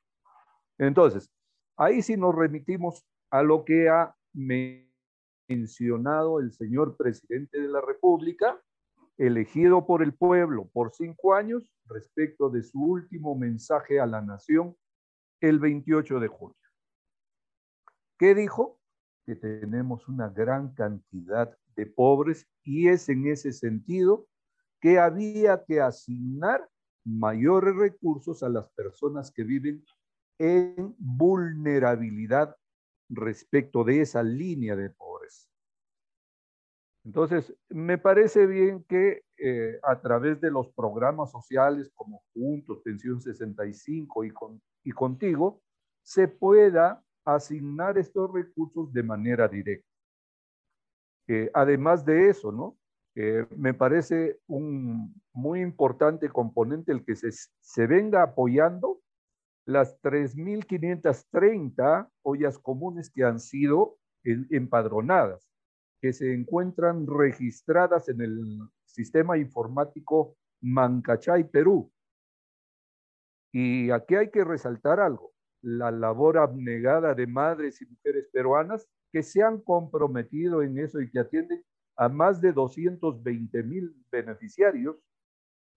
Entonces, 0.78 1.32
ahí 1.78 2.02
sí 2.02 2.16
nos 2.18 2.36
remitimos 2.36 3.06
a 3.30 3.44
lo 3.44 3.66
que 3.66 3.90
ha 3.90 4.16
mencionado 5.50 6.40
el 6.40 6.54
señor 6.54 6.96
presidente 6.96 7.60
de 7.60 7.68
la 7.68 7.82
República, 7.82 8.62
elegido 9.22 9.86
por 9.86 10.02
el 10.02 10.16
pueblo 10.16 10.68
por 10.74 10.92
cinco 10.94 11.36
años, 11.36 11.72
respecto 11.86 12.50
de 12.50 12.64
su 12.64 12.80
último 12.82 13.36
mensaje 13.36 14.00
a 14.00 14.08
la 14.08 14.20
nación 14.20 14.76
el 15.42 15.60
28 15.60 16.20
de 16.20 16.28
julio. 16.28 16.58
¿Qué 18.18 18.34
dijo? 18.34 18.80
Que 19.26 19.36
tenemos 19.36 20.08
una 20.08 20.30
gran 20.30 20.74
cantidad 20.74 21.56
de 21.76 21.86
pobres 21.86 22.48
y 22.64 22.88
es 22.88 23.10
en 23.10 23.28
ese 23.28 23.54
sentido 23.54 24.28
que 24.80 24.98
había 24.98 25.64
que 25.66 25.82
asignar 25.82 26.68
mayores 27.06 27.76
recursos 27.76 28.42
a 28.42 28.50
las 28.50 28.70
personas 28.72 29.32
que 29.32 29.44
viven 29.44 29.86
en 30.40 30.96
vulnerabilidad 30.98 32.56
respecto 33.10 33.84
de 33.84 34.02
esa 34.02 34.24
línea 34.24 34.76
de 34.76 34.90
pobreza. 34.90 35.11
Entonces, 37.04 37.54
me 37.70 37.98
parece 37.98 38.46
bien 38.46 38.84
que 38.84 39.24
eh, 39.38 39.80
a 39.84 40.00
través 40.00 40.40
de 40.40 40.52
los 40.52 40.72
programas 40.74 41.32
sociales 41.32 41.92
como 41.96 42.24
Juntos, 42.34 42.82
Pensión 42.84 43.20
65 43.20 44.24
y, 44.24 44.32
y 44.84 44.92
Contigo, 44.92 45.62
se 46.04 46.28
pueda 46.28 47.04
asignar 47.26 47.98
estos 47.98 48.32
recursos 48.32 48.94
de 48.94 49.04
manera 49.04 49.48
directa. 49.48 49.88
Eh, 51.28 51.50
además 51.54 52.06
de 52.06 52.30
eso, 52.30 52.52
¿no? 52.52 52.78
Eh, 53.16 53.46
me 53.58 53.74
parece 53.74 54.40
un 54.48 55.14
muy 55.34 55.62
importante 55.62 56.30
componente 56.30 56.92
el 56.92 57.04
que 57.04 57.16
se, 57.16 57.32
se 57.32 57.88
venga 57.88 58.24
apoyando 58.24 59.02
las 59.66 60.00
3.530 60.02 62.10
ollas 62.24 62.58
comunes 62.58 63.10
que 63.10 63.24
han 63.24 63.40
sido 63.40 63.98
empadronadas, 64.24 65.51
que 66.02 66.14
se 66.14 66.34
encuentran 66.34 67.06
registradas 67.06 68.10
en 68.10 68.22
el 68.22 68.60
sistema 68.86 69.38
informático 69.38 70.36
Mancachay, 70.62 71.50
Perú. 71.50 71.92
Y 73.54 73.92
aquí 73.92 74.16
hay 74.16 74.32
que 74.32 74.44
resaltar 74.44 75.00
algo, 75.00 75.34
la 75.62 75.92
labor 75.92 76.38
abnegada 76.38 77.14
de 77.14 77.28
madres 77.28 77.82
y 77.82 77.86
mujeres 77.86 78.28
peruanas 78.34 78.88
que 79.12 79.22
se 79.22 79.44
han 79.44 79.62
comprometido 79.62 80.64
en 80.64 80.80
eso 80.80 81.00
y 81.00 81.10
que 81.12 81.20
atienden 81.20 81.64
a 81.98 82.10
más 82.10 82.42
de 82.42 82.52
220 82.54 83.64
mil 83.64 83.94
beneficiarios, 84.12 84.98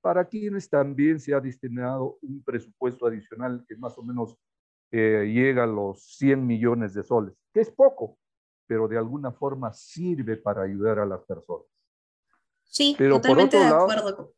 para 0.00 0.26
quienes 0.26 0.68
también 0.68 1.18
se 1.18 1.34
ha 1.34 1.40
destinado 1.40 2.18
un 2.22 2.42
presupuesto 2.42 3.06
adicional 3.06 3.64
que 3.66 3.76
más 3.76 3.98
o 3.98 4.02
menos 4.02 4.38
eh, 4.92 5.30
llega 5.32 5.64
a 5.64 5.66
los 5.66 6.16
100 6.16 6.46
millones 6.46 6.94
de 6.94 7.02
soles, 7.02 7.34
que 7.52 7.60
es 7.60 7.70
poco, 7.70 8.18
pero 8.66 8.88
de 8.88 8.98
alguna 8.98 9.32
forma 9.32 9.72
sirve 9.72 10.36
para 10.36 10.62
ayudar 10.62 10.98
a 10.98 11.06
las 11.06 11.20
personas. 11.20 11.66
Sí, 12.64 12.94
pero 12.98 13.20
totalmente 13.20 13.56
de 13.56 13.66
acuerdo. 13.66 14.34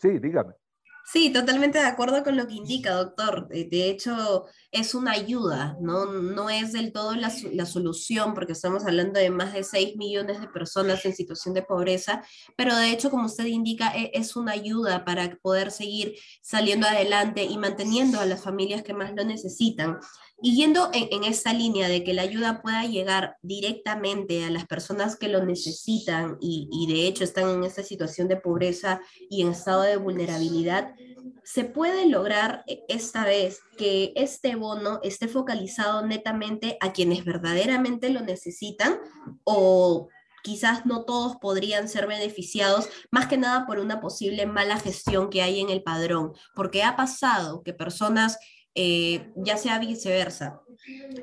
Sí, 0.00 0.18
dígame. 0.18 0.54
Sí, 1.08 1.30
totalmente 1.32 1.78
de 1.78 1.84
acuerdo 1.84 2.24
con 2.24 2.36
lo 2.36 2.48
que 2.48 2.54
indica, 2.54 2.94
doctor. 2.94 3.46
De 3.48 3.88
hecho, 3.88 4.46
es 4.72 4.92
una 4.92 5.12
ayuda, 5.12 5.76
¿no? 5.80 6.06
No 6.06 6.50
es 6.50 6.72
del 6.72 6.92
todo 6.92 7.14
la, 7.14 7.32
la, 7.52 7.64
solución, 7.64 8.34
porque 8.34 8.54
estamos 8.54 8.84
hablando 8.84 9.20
de 9.20 9.30
más 9.30 9.52
de 9.52 9.62
6 9.62 9.96
millones 9.96 10.40
de 10.40 10.48
personas 10.48 11.04
en 11.04 11.14
situación 11.14 11.54
de 11.54 11.62
pobreza, 11.62 12.24
pero 12.56 12.74
de 12.74 12.90
hecho, 12.90 13.08
como 13.10 13.26
usted 13.26 13.44
indica, 13.44 13.96
e, 13.96 14.10
es 14.14 14.34
una 14.34 14.50
ayuda 14.50 15.04
para 15.04 15.30
poder 15.40 15.70
seguir 15.70 16.16
saliendo 16.42 16.88
adelante 16.88 17.44
y 17.44 17.56
manteniendo 17.56 18.18
a 18.18 18.26
las 18.26 18.42
familias 18.42 18.82
que 18.82 18.92
más 18.92 19.14
lo 19.14 19.24
necesitan. 19.24 20.00
Y 20.42 20.56
yendo 20.56 20.90
en, 20.92 21.24
esta 21.24 21.52
línea 21.54 21.88
de 21.88 22.04
que 22.04 22.12
la 22.12 22.22
ayuda 22.22 22.60
pueda 22.60 22.84
llegar 22.84 23.36
directamente 23.42 24.44
a 24.44 24.50
las 24.50 24.66
personas 24.66 25.16
que 25.16 25.28
lo 25.28 25.44
necesitan 25.44 26.36
y, 26.40 26.68
y 26.70 26.92
de 26.92 27.06
hecho 27.06 27.24
están 27.24 27.48
en 27.48 27.64
esta 27.64 27.82
situación 27.82 28.28
de 28.28 28.36
pobreza 28.36 29.00
y 29.30 29.42
en 29.42 29.52
estado 29.52 29.82
de 29.82 29.96
vulnerabilidad, 29.96 30.94
se 31.42 31.64
puede 31.64 32.06
lograr 32.06 32.64
esta 32.88 33.24
vez 33.24 33.60
que 33.78 34.12
este 34.16 34.56
bono 34.56 35.00
esté 35.02 35.28
focalizado 35.28 36.04
netamente 36.06 36.76
a 36.80 36.92
quienes 36.92 37.24
verdaderamente 37.24 38.10
lo 38.10 38.20
necesitan 38.20 38.98
o 39.44 40.08
quizás 40.46 40.86
no 40.86 41.04
todos 41.04 41.36
podrían 41.36 41.88
ser 41.88 42.06
beneficiados, 42.06 42.88
más 43.10 43.26
que 43.26 43.36
nada 43.36 43.66
por 43.66 43.80
una 43.80 44.00
posible 44.00 44.46
mala 44.46 44.78
gestión 44.78 45.28
que 45.28 45.42
hay 45.42 45.60
en 45.60 45.70
el 45.70 45.82
padrón, 45.82 46.34
porque 46.54 46.84
ha 46.84 46.94
pasado 46.94 47.64
que 47.64 47.72
personas 47.72 48.38
eh, 48.78 49.32
ya 49.36 49.56
sea 49.56 49.78
viceversa, 49.78 50.60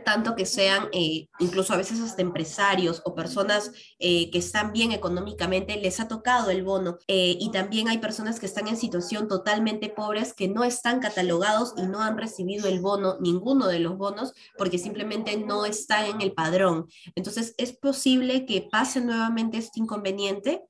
tanto 0.03 0.35
que 0.35 0.47
sean 0.47 0.87
eh, 0.91 1.27
incluso 1.37 1.71
a 1.71 1.77
veces 1.77 1.99
hasta 1.99 2.23
empresarios 2.23 3.03
o 3.05 3.13
personas 3.13 3.71
eh, 3.99 4.31
que 4.31 4.39
están 4.39 4.73
bien 4.73 4.91
económicamente, 4.91 5.77
les 5.77 5.99
ha 5.99 6.07
tocado 6.07 6.49
el 6.49 6.63
bono 6.63 6.97
y 7.07 7.51
también 7.51 7.89
hay 7.89 7.99
personas 7.99 8.39
que 8.39 8.47
están 8.47 8.67
en 8.67 8.75
situación 8.75 9.27
totalmente 9.27 9.89
pobres 9.89 10.33
que 10.33 10.47
no 10.47 10.63
están 10.63 10.99
catalogados 10.99 11.75
y 11.77 11.83
no 11.83 12.01
han 12.01 12.17
recibido 12.17 12.67
el 12.67 12.81
bono, 12.81 13.17
ninguno 13.19 13.67
de 13.67 13.79
los 13.79 13.99
bonos, 13.99 14.33
porque 14.57 14.79
simplemente 14.79 15.37
no 15.37 15.67
están 15.67 16.05
en 16.05 16.21
el 16.21 16.33
padrón. 16.33 16.87
Entonces, 17.13 17.53
¿es 17.59 17.77
posible 17.77 18.47
que 18.47 18.67
pase 18.71 18.99
nuevamente 18.99 19.59
este 19.59 19.79
inconveniente? 19.79 20.63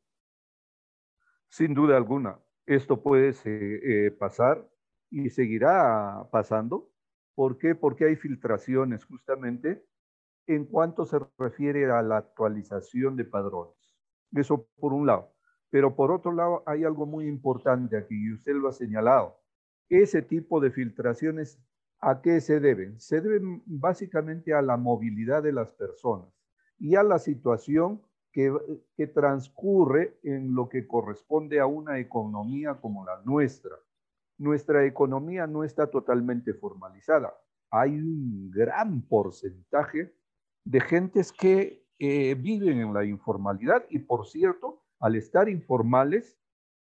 Sin 1.47 1.73
duda 1.73 1.95
alguna, 1.95 2.37
esto 2.65 3.01
puede 3.01 4.11
pasar 4.19 4.67
y 5.13 5.29
seguirá 5.29 6.27
pasando. 6.31 6.89
¿Por 7.35 7.59
qué? 7.59 7.75
Porque 7.75 8.05
hay 8.05 8.15
filtraciones 8.15 9.05
justamente 9.05 9.85
en 10.47 10.65
cuanto 10.65 11.05
se 11.05 11.19
refiere 11.37 11.89
a 11.91 12.01
la 12.01 12.17
actualización 12.17 13.15
de 13.15 13.23
padrones. 13.23 13.77
Eso 14.31 14.67
por 14.79 14.91
un 14.91 15.05
lado. 15.05 15.31
Pero 15.69 15.95
por 15.95 16.11
otro 16.11 16.31
lado, 16.31 16.63
hay 16.65 16.83
algo 16.83 17.05
muy 17.05 17.27
importante 17.27 17.95
aquí 17.95 18.15
y 18.15 18.33
usted 18.33 18.53
lo 18.53 18.69
ha 18.69 18.73
señalado. 18.73 19.39
Ese 19.87 20.23
tipo 20.23 20.59
de 20.59 20.71
filtraciones, 20.71 21.59
¿a 21.99 22.21
qué 22.21 22.41
se 22.41 22.59
deben? 22.59 22.99
Se 22.99 23.21
deben 23.21 23.61
básicamente 23.67 24.53
a 24.53 24.63
la 24.63 24.77
movilidad 24.77 25.43
de 25.43 25.53
las 25.53 25.69
personas 25.71 26.29
y 26.79 26.95
a 26.95 27.03
la 27.03 27.19
situación 27.19 28.01
que, 28.31 28.51
que 28.97 29.05
transcurre 29.05 30.17
en 30.23 30.55
lo 30.55 30.69
que 30.69 30.87
corresponde 30.87 31.59
a 31.59 31.67
una 31.67 31.99
economía 31.99 32.79
como 32.81 33.05
la 33.05 33.21
nuestra 33.23 33.75
nuestra 34.43 34.85
economía 34.85 35.47
no 35.47 35.63
está 35.63 35.89
totalmente 35.89 36.53
formalizada. 36.53 37.33
Hay 37.71 37.91
un 37.97 38.51
gran 38.51 39.01
porcentaje 39.01 40.13
de 40.65 40.81
gentes 40.81 41.31
que 41.31 41.85
eh, 41.97 42.35
viven 42.35 42.79
en 42.79 42.93
la 42.93 43.05
informalidad 43.05 43.85
y, 43.89 43.99
por 43.99 44.27
cierto, 44.27 44.83
al 44.99 45.15
estar 45.15 45.47
informales, 45.47 46.37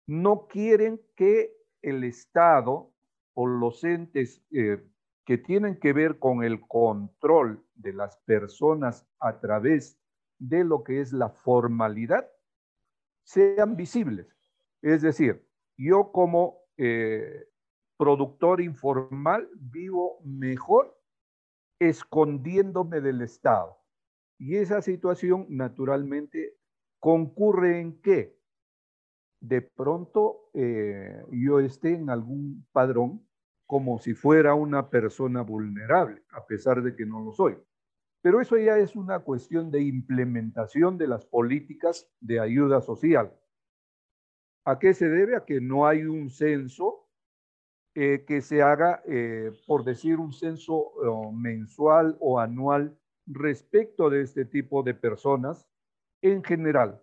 no 0.09 0.47
quieren 0.49 1.01
que 1.15 1.57
el 1.83 2.05
Estado 2.05 2.93
o 3.35 3.47
los 3.47 3.85
entes 3.85 4.45
eh, 4.51 4.85
que 5.25 5.39
tienen 5.39 5.79
que 5.79 5.93
ver 5.93 6.19
con 6.19 6.43
el 6.43 6.61
control 6.67 7.65
de 7.75 7.93
las 7.93 8.17
personas 8.19 9.07
a 9.21 9.39
través 9.41 10.01
de 10.39 10.65
lo 10.65 10.83
que 10.83 11.01
es 11.01 11.13
la 11.13 11.31
formalidad 11.31 12.29
sean 13.25 13.77
visibles. 13.77 14.27
Es 14.83 15.03
decir, 15.03 15.45
yo 15.77 16.13
como 16.13 16.66
eh, 16.77 17.49
productor 17.97 18.61
informal, 18.61 19.49
vivo 19.55 20.21
mejor 20.25 20.99
escondiéndome 21.79 23.01
del 23.01 23.23
Estado. 23.23 23.77
Y 24.39 24.57
esa 24.57 24.83
situación 24.83 25.47
naturalmente 25.49 26.57
concurre 27.01 27.81
en 27.81 28.01
que 28.01 28.37
de 29.41 29.63
pronto 29.63 30.51
eh, 30.55 31.23
yo 31.31 31.61
esté 31.61 31.95
en 31.95 32.11
algún 32.11 32.67
padrón 32.73 33.27
como 33.67 33.99
si 33.99 34.15
fuera 34.15 34.55
una 34.55 34.91
persona 34.91 35.43
vulnerable, 35.43 36.23
a 36.31 36.47
pesar 36.47 36.83
de 36.83 36.95
que 36.95 37.05
no 37.05 37.23
lo 37.23 37.33
soy. 37.33 37.57
Pero 38.23 38.41
eso 38.41 38.57
ya 38.57 38.79
es 38.79 38.97
una 38.97 39.21
cuestión 39.21 39.71
de 39.71 39.83
implementación 39.83 40.99
de 40.99 41.09
las 41.09 41.25
políticas 41.25 42.09
de 42.21 42.41
ayuda 42.41 42.81
social. 42.81 43.33
¿A 44.67 44.81
qué 44.81 44.95
se 44.95 45.09
debe? 45.09 45.37
A 45.37 45.45
que 45.45 45.61
no 45.61 45.87
hay 45.87 46.03
un 46.03 46.29
censo 46.29 47.07
eh, 47.95 48.25
que 48.27 48.41
se 48.41 48.63
haga, 48.63 49.01
eh, 49.07 49.53
por 49.65 49.85
decir, 49.85 50.19
un 50.19 50.33
censo 50.33 50.93
eh, 51.05 51.33
mensual 51.33 52.17
o 52.19 52.41
anual 52.41 52.99
respecto 53.27 54.11
de 54.11 54.23
este 54.23 54.45
tipo 54.45 54.83
de 54.83 54.93
personas 54.93 55.69
en 56.21 56.43
general. 56.43 57.01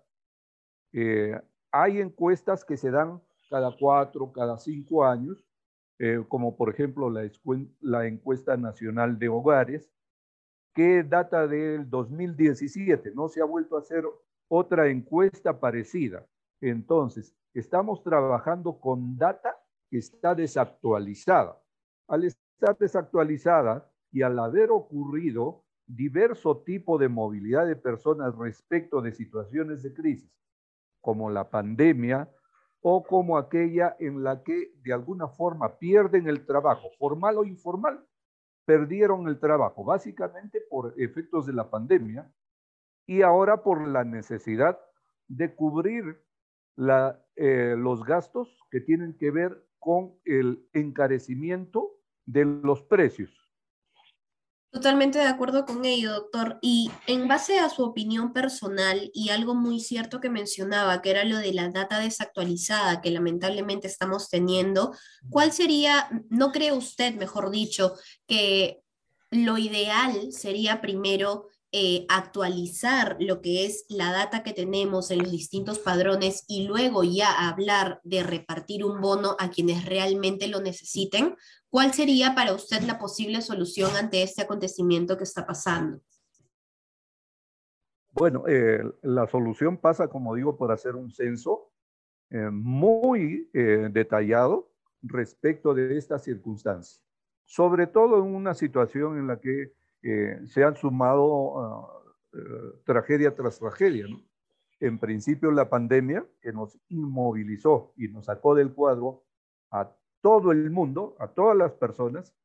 hay 1.72 2.00
encuestas 2.00 2.66
que 2.66 2.78
se 2.78 2.92
dan 2.92 3.22
cada 3.50 3.72
cuatro, 3.80 4.32
cada 4.32 4.58
cinco 4.58 5.06
años, 5.06 5.44
como 6.28 6.56
por 6.56 6.70
ejemplo 6.70 7.10
la, 7.10 7.30
la 7.80 8.06
encuesta 8.08 8.58
nacional 8.58 9.18
de 9.18 9.30
hogares, 9.30 9.90
que 10.76 11.04
data 11.04 11.48
del 11.48 11.90
2017, 11.90 13.12
no 13.16 13.30
se 13.30 13.42
ha 13.42 13.46
vuelto 13.46 13.78
a 13.78 13.80
hacer 13.80 14.04
otra 14.50 14.90
encuesta 14.90 15.60
parecida. 15.60 16.28
Entonces, 16.64 17.36
estamos 17.54 18.04
trabajando 18.04 18.80
con 18.80 19.18
data 19.18 19.54
que 19.90 19.98
está 19.98 20.34
desactualizada. 20.34 21.62
Al 22.08 22.24
estar 22.24 22.78
desactualizada 22.78 23.92
y 24.14 24.22
al 24.22 24.40
haber 24.40 24.72
ocurrido 24.72 25.66
diverso 25.86 26.60
tipo 26.60 26.98
de 26.98 27.10
movilidad 27.10 27.68
de 27.68 27.76
personas 27.76 28.34
respecto 28.38 29.02
de 29.02 29.12
situaciones 29.12 29.84
de 29.84 29.94
crisis, 29.94 30.32
como 31.02 31.30
la 31.30 31.50
pandemia 31.50 32.32
o 32.80 33.04
como 33.04 33.38
aquella 33.38 33.98
en 34.00 34.24
la 34.24 34.42
que 34.42 34.74
de 34.84 34.94
alguna 34.94 35.28
forma 35.28 35.78
pierden 35.78 36.30
el 36.30 36.46
trabajo, 36.46 36.92
formal 36.98 37.40
o 37.40 37.44
informal, 37.44 38.06
perdieron 38.64 39.28
el 39.28 39.38
trabajo, 39.38 39.84
básicamente 39.84 40.62
por 40.70 40.94
efectos 40.98 41.46
de 41.46 41.52
la 41.52 41.70
pandemia 41.70 42.32
y 43.06 43.22
ahora 43.22 43.64
por 43.64 43.86
la 43.86 44.06
necesidad 44.06 44.80
de 45.28 45.54
cubrir 45.54 46.24
eh, 46.78 47.76
los 47.78 48.04
gastos 48.04 48.50
que 48.72 48.80
tienen 48.82 49.18
que 49.18 49.32
ver 49.32 49.68
con 49.80 50.16
el 50.26 50.68
encarecimiento 50.74 51.92
de 52.26 52.46
los 52.46 52.82
precios. 52.84 53.30
Totalmente 54.74 55.20
de 55.20 55.26
acuerdo 55.26 55.66
con 55.66 55.86
ello, 55.86 56.14
doctor. 56.14 56.58
Y 56.60 56.90
en 57.06 57.28
base 57.28 57.60
a 57.60 57.70
su 57.70 57.84
opinión 57.84 58.34
personal 58.34 59.12
y 59.14 59.30
algo 59.30 59.54
muy 59.54 59.80
cierto 59.80 60.20
que 60.20 60.32
mencionaba, 60.32 61.00
que 61.04 61.12
era 61.12 61.26
lo 61.26 61.38
de 61.38 61.54
la 61.54 61.70
data 61.70 62.00
desactualizada 62.00 63.00
que 63.00 63.12
lamentablemente 63.12 63.86
estamos 63.86 64.30
teniendo, 64.30 64.96
¿cuál 65.30 65.52
sería, 65.52 66.10
no 66.30 66.52
cree 66.52 66.72
usted, 66.72 67.14
mejor 67.14 67.52
dicho, 67.52 67.94
que 68.26 68.82
lo 69.30 69.60
ideal 69.60 70.32
sería 70.32 70.82
primero 70.82 71.50
eh, 71.76 72.06
actualizar 72.08 73.18
lo 73.20 73.42
que 73.42 73.66
es 73.66 73.88
la 73.90 74.12
data 74.12 74.44
que 74.44 74.54
tenemos 74.54 75.10
en 75.10 75.24
los 75.24 75.32
distintos 75.32 75.80
padrones 75.80 76.46
y 76.48 76.68
luego 76.68 77.04
ya 77.04 77.50
hablar 77.50 78.00
de 78.04 78.22
repartir 78.22 78.86
un 78.86 79.02
bono 79.02 79.36
a 79.40 79.50
quienes 79.50 79.84
realmente 79.86 80.48
lo 80.48 80.62
necesiten, 80.62 81.36
¿cuál 81.72 81.92
sería 81.92 82.36
para 82.36 82.54
usted 82.54 82.84
la 82.84 83.00
posible 83.00 83.42
solución 83.42 83.90
ante 83.96 84.22
este 84.22 84.44
acontecimiento 84.44 85.18
que 85.18 85.24
está 85.24 85.48
pasando? 85.48 86.00
Bueno, 88.12 88.44
eh, 88.48 88.84
la 89.02 89.26
solución 89.26 89.78
pasa, 89.78 90.08
como 90.08 90.36
digo, 90.36 90.56
por 90.56 90.72
hacer 90.72 90.96
un 90.96 91.10
censo 91.10 91.72
eh, 92.30 92.52
muy 92.52 93.50
detallado 93.52 94.70
respecto 95.02 95.74
de 95.74 95.98
estas 95.98 96.24
circunstancias, 96.24 97.04
sobre 97.46 97.88
todo 97.88 98.24
en 98.24 98.36
una 98.36 98.54
situación 98.54 99.18
en 99.18 99.26
la 99.26 99.40
que 99.40 99.74
se 100.48 100.64
han 100.64 100.76
sumado 100.76 101.60
ah, 101.60 102.04
eh, 102.34 102.82
tragedia 102.84 103.36
tras 103.36 103.60
tragedia. 103.60 104.06
En 104.80 105.00
principio 105.00 105.52
la 105.52 105.70
pandemia 105.70 106.26
que 106.42 106.52
nos 106.52 106.78
inmovilizó 106.90 107.94
y 107.96 108.08
nos 108.08 108.26
sacó 108.26 108.56
del 108.56 108.74
cuadro 108.74 109.24
a 109.72 109.96
todo 110.22 110.52
el 110.52 110.72
mundo, 110.72 111.16
a 111.20 111.28
todas 111.28 111.56
las 111.56 111.74
personas, 111.74 112.36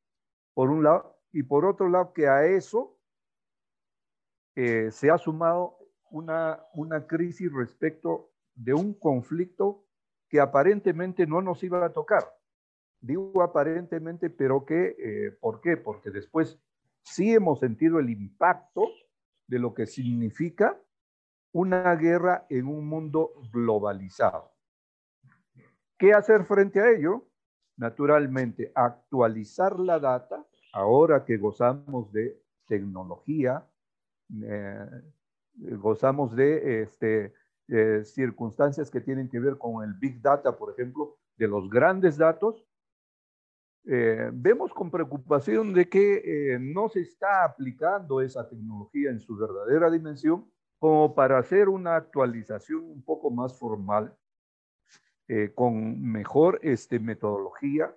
por 0.54 0.70
un 0.70 0.84
lado, 0.84 1.16
y 1.32 1.42
por 1.42 1.64
otro 1.64 1.88
lado 1.88 2.12
que 2.12 2.28
a 2.28 2.46
eso 2.46 2.98
eh, 4.54 4.90
se 4.90 5.10
ha 5.10 5.18
sumado 5.18 5.78
una, 6.10 6.60
una 6.74 7.06
crisis 7.06 7.52
respecto 7.52 8.30
de 8.54 8.74
un 8.74 8.94
conflicto 8.94 9.84
que 10.28 10.40
aparentemente 10.40 11.26
no 11.26 11.40
nos 11.40 11.62
iba 11.62 11.84
a 11.84 11.92
tocar. 11.92 12.24
Digo 13.00 13.42
aparentemente, 13.42 14.30
pero 14.30 14.64
que, 14.64 14.96
eh, 14.98 15.30
¿por 15.40 15.60
qué? 15.60 15.76
Porque 15.76 16.10
después 16.10 16.60
sí 17.12 17.32
hemos 17.32 17.60
sentido 17.60 17.98
el 17.98 18.10
impacto 18.10 18.88
de 19.46 19.58
lo 19.58 19.74
que 19.74 19.86
significa 19.86 20.78
una 21.52 21.94
guerra 21.94 22.46
en 22.50 22.66
un 22.66 22.86
mundo 22.86 23.32
globalizado. 23.52 24.52
¿Qué 25.98 26.12
hacer 26.12 26.44
frente 26.44 26.80
a 26.80 26.90
ello? 26.90 27.26
Naturalmente, 27.76 28.70
actualizar 28.74 29.78
la 29.78 29.98
data, 29.98 30.44
ahora 30.72 31.24
que 31.24 31.38
gozamos 31.38 32.12
de 32.12 32.40
tecnología, 32.66 33.66
eh, 34.42 34.86
gozamos 35.54 36.36
de 36.36 36.82
este, 36.82 37.32
eh, 37.68 38.04
circunstancias 38.04 38.90
que 38.90 39.00
tienen 39.00 39.28
que 39.28 39.40
ver 39.40 39.56
con 39.56 39.82
el 39.82 39.94
Big 39.94 40.20
Data, 40.20 40.56
por 40.56 40.72
ejemplo, 40.72 41.16
de 41.36 41.48
los 41.48 41.70
grandes 41.70 42.18
datos, 42.18 42.67
eh, 43.84 44.30
vemos 44.32 44.72
con 44.72 44.90
preocupación 44.90 45.72
de 45.72 45.88
que 45.88 46.54
eh, 46.54 46.58
no 46.58 46.88
se 46.88 47.00
está 47.00 47.44
aplicando 47.44 48.20
esa 48.20 48.48
tecnología 48.48 49.10
en 49.10 49.20
su 49.20 49.36
verdadera 49.36 49.90
dimensión 49.90 50.50
como 50.78 51.14
para 51.14 51.38
hacer 51.38 51.68
una 51.68 51.96
actualización 51.96 52.84
un 52.84 53.02
poco 53.02 53.30
más 53.30 53.58
formal, 53.58 54.16
eh, 55.26 55.52
con 55.54 56.00
mejor 56.02 56.60
este, 56.62 56.98
metodología, 56.98 57.94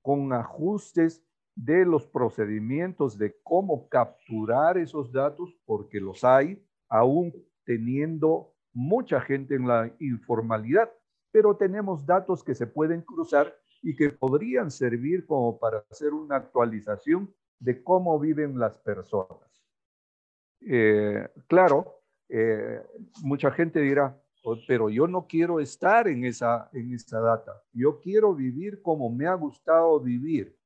con 0.00 0.32
ajustes 0.32 1.24
de 1.54 1.84
los 1.84 2.06
procedimientos 2.06 3.18
de 3.18 3.36
cómo 3.42 3.88
capturar 3.88 4.78
esos 4.78 5.12
datos, 5.12 5.54
porque 5.66 6.00
los 6.00 6.24
hay, 6.24 6.64
aún 6.88 7.32
teniendo 7.64 8.54
mucha 8.72 9.20
gente 9.20 9.54
en 9.54 9.68
la 9.68 9.94
informalidad, 10.00 10.90
pero 11.30 11.56
tenemos 11.56 12.06
datos 12.06 12.42
que 12.42 12.54
se 12.54 12.66
pueden 12.66 13.02
cruzar 13.02 13.54
y 13.82 13.96
que 13.96 14.10
podrían 14.10 14.70
servir 14.70 15.26
como 15.26 15.58
para 15.58 15.84
hacer 15.90 16.14
una 16.14 16.36
actualización 16.36 17.34
de 17.58 17.82
cómo 17.82 18.18
viven 18.18 18.58
las 18.58 18.78
personas. 18.78 19.62
Eh, 20.60 21.28
claro, 21.48 22.00
eh, 22.28 22.80
mucha 23.22 23.50
gente 23.50 23.80
dirá, 23.80 24.16
oh, 24.44 24.56
pero 24.66 24.88
yo 24.88 25.06
no 25.06 25.26
quiero 25.26 25.60
estar 25.60 26.06
en 26.08 26.24
esa, 26.24 26.70
en 26.72 26.94
esa 26.94 27.20
data, 27.20 27.62
yo 27.72 28.00
quiero 28.00 28.34
vivir 28.34 28.80
como 28.82 29.10
me 29.10 29.26
ha 29.26 29.34
gustado 29.34 30.00
vivir. 30.00 30.56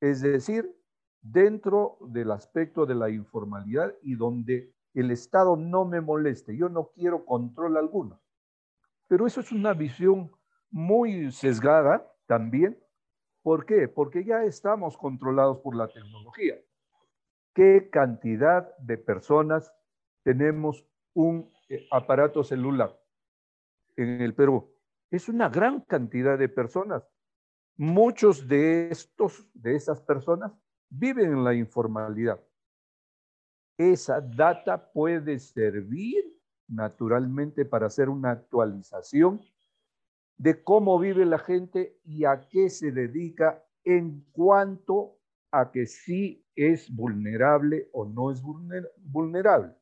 Es 0.00 0.20
decir, 0.20 0.72
dentro 1.20 1.98
del 2.00 2.30
aspecto 2.30 2.86
de 2.86 2.94
la 2.94 3.10
informalidad 3.10 3.94
y 4.02 4.14
donde 4.14 4.72
el 4.94 5.10
Estado 5.10 5.56
no 5.56 5.84
me 5.84 6.00
moleste, 6.00 6.56
yo 6.56 6.68
no 6.68 6.90
quiero 6.94 7.24
control 7.24 7.76
alguno. 7.76 8.20
Pero 9.08 9.26
eso 9.26 9.40
es 9.40 9.52
una 9.52 9.74
visión 9.74 10.30
muy 10.70 11.32
sesgada 11.32 12.10
también. 12.26 12.78
¿Por 13.42 13.64
qué? 13.64 13.88
Porque 13.88 14.24
ya 14.24 14.44
estamos 14.44 14.96
controlados 14.96 15.58
por 15.58 15.76
la 15.76 15.88
tecnología. 15.88 16.56
¿Qué 17.54 17.88
cantidad 17.90 18.76
de 18.78 18.98
personas 18.98 19.72
tenemos 20.22 20.84
un 21.14 21.50
eh, 21.68 21.86
aparato 21.90 22.42
celular 22.42 22.98
en 23.96 24.20
el 24.20 24.34
Perú? 24.34 24.74
Es 25.10 25.28
una 25.28 25.48
gran 25.48 25.80
cantidad 25.80 26.36
de 26.36 26.48
personas. 26.48 27.08
Muchos 27.76 28.48
de 28.48 28.90
estos, 28.90 29.48
de 29.54 29.76
esas 29.76 30.00
personas, 30.00 30.52
viven 30.88 31.32
en 31.32 31.44
la 31.44 31.54
informalidad. 31.54 32.40
Esa 33.78 34.20
data 34.20 34.92
puede 34.92 35.38
servir 35.38 36.24
naturalmente 36.68 37.64
para 37.64 37.86
hacer 37.86 38.08
una 38.08 38.32
actualización 38.32 39.40
de 40.38 40.62
cómo 40.62 40.98
vive 40.98 41.24
la 41.24 41.38
gente 41.38 41.98
y 42.04 42.24
a 42.24 42.48
qué 42.48 42.68
se 42.68 42.92
dedica 42.92 43.64
en 43.84 44.24
cuanto 44.32 45.18
a 45.50 45.70
que 45.70 45.86
sí 45.86 46.44
es 46.54 46.94
vulnerable 46.94 47.88
o 47.92 48.04
no 48.04 48.30
es 48.30 48.42
vulnerable. 48.42 49.72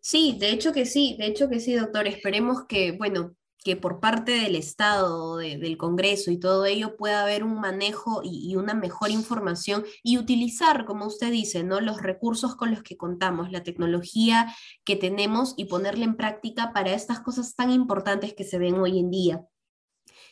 Sí, 0.00 0.36
de 0.38 0.50
hecho 0.50 0.72
que 0.72 0.84
sí, 0.84 1.16
de 1.18 1.26
hecho 1.26 1.48
que 1.48 1.60
sí, 1.60 1.74
doctor. 1.74 2.06
Esperemos 2.06 2.66
que, 2.66 2.92
bueno, 2.92 3.34
que 3.62 3.76
por 3.76 3.98
parte 3.98 4.32
del 4.32 4.56
Estado, 4.56 5.38
del 5.38 5.76
Congreso 5.78 6.30
y 6.30 6.38
todo 6.38 6.66
ello 6.66 6.96
pueda 6.96 7.22
haber 7.22 7.44
un 7.44 7.60
manejo 7.60 8.20
y, 8.22 8.54
una 8.56 8.74
mejor 8.74 9.10
información 9.10 9.84
y 10.02 10.18
utilizar, 10.18 10.84
como 10.84 11.06
usted 11.06 11.30
dice, 11.30 11.64
¿no? 11.64 11.80
los 11.80 12.02
recursos 12.02 12.56
con 12.56 12.70
los 12.70 12.82
que 12.82 12.96
contamos, 12.96 13.50
la 13.50 13.62
tecnología 13.62 14.54
que 14.84 14.96
tenemos 14.96 15.54
y 15.56 15.64
ponerla 15.64 16.04
en 16.04 16.16
práctica 16.16 16.72
para 16.72 16.92
estas 16.92 17.20
cosas 17.20 17.54
tan 17.54 17.70
importantes 17.70 18.34
que 18.34 18.44
se 18.44 18.58
ven 18.58 18.74
hoy 18.74 18.98
en 18.98 19.10
día. 19.10 19.46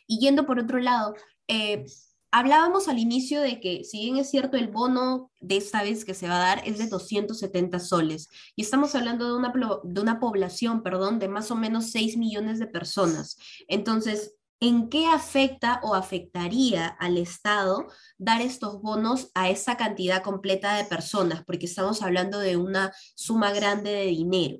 Y 0.06 0.18
yendo 0.18 0.44
por 0.44 0.58
otro 0.58 0.78
lado, 0.78 1.14
eh, 1.48 1.85
Hablábamos 2.35 2.88
al 2.88 2.99
inicio 2.99 3.42
de 3.42 3.61
que, 3.61 3.85
si 3.85 3.99
bien 3.99 4.16
es 4.16 4.31
cierto, 4.31 4.57
el 4.57 4.68
bono 4.68 5.31
de 5.42 5.59
esta 5.59 5.83
vez 5.83 6.07
que 6.07 6.14
se 6.14 6.29
va 6.29 6.37
a 6.37 6.57
dar 6.57 6.62
es 6.66 6.79
de 6.79 6.87
270 6.87 7.79
soles, 7.79 8.31
y 8.57 8.62
estamos 8.62 8.95
hablando 8.95 9.27
de 9.27 9.37
una, 9.37 9.53
de 9.85 10.01
una 10.01 10.18
población, 10.18 10.83
perdón, 10.83 11.18
de 11.18 11.29
más 11.29 11.51
o 11.51 11.57
menos 11.57 11.90
6 11.90 12.16
millones 12.16 12.59
de 12.59 12.66
personas. 12.66 13.37
Entonces, 13.68 14.35
¿en 14.61 14.88
qué 14.88 15.09
afecta 15.09 15.81
o 15.83 15.95
afectaría 15.95 16.87
al 16.87 17.18
Estado 17.18 17.88
dar 18.16 18.40
estos 18.40 18.81
bonos 18.81 19.31
a 19.35 19.51
esa 19.51 19.77
cantidad 19.77 20.23
completa 20.23 20.75
de 20.79 20.85
personas? 20.85 21.45
Porque 21.45 21.66
estamos 21.66 22.01
hablando 22.01 22.38
de 22.38 22.57
una 22.57 22.95
suma 23.14 23.53
grande 23.53 23.90
de 23.90 24.07
dinero. 24.07 24.59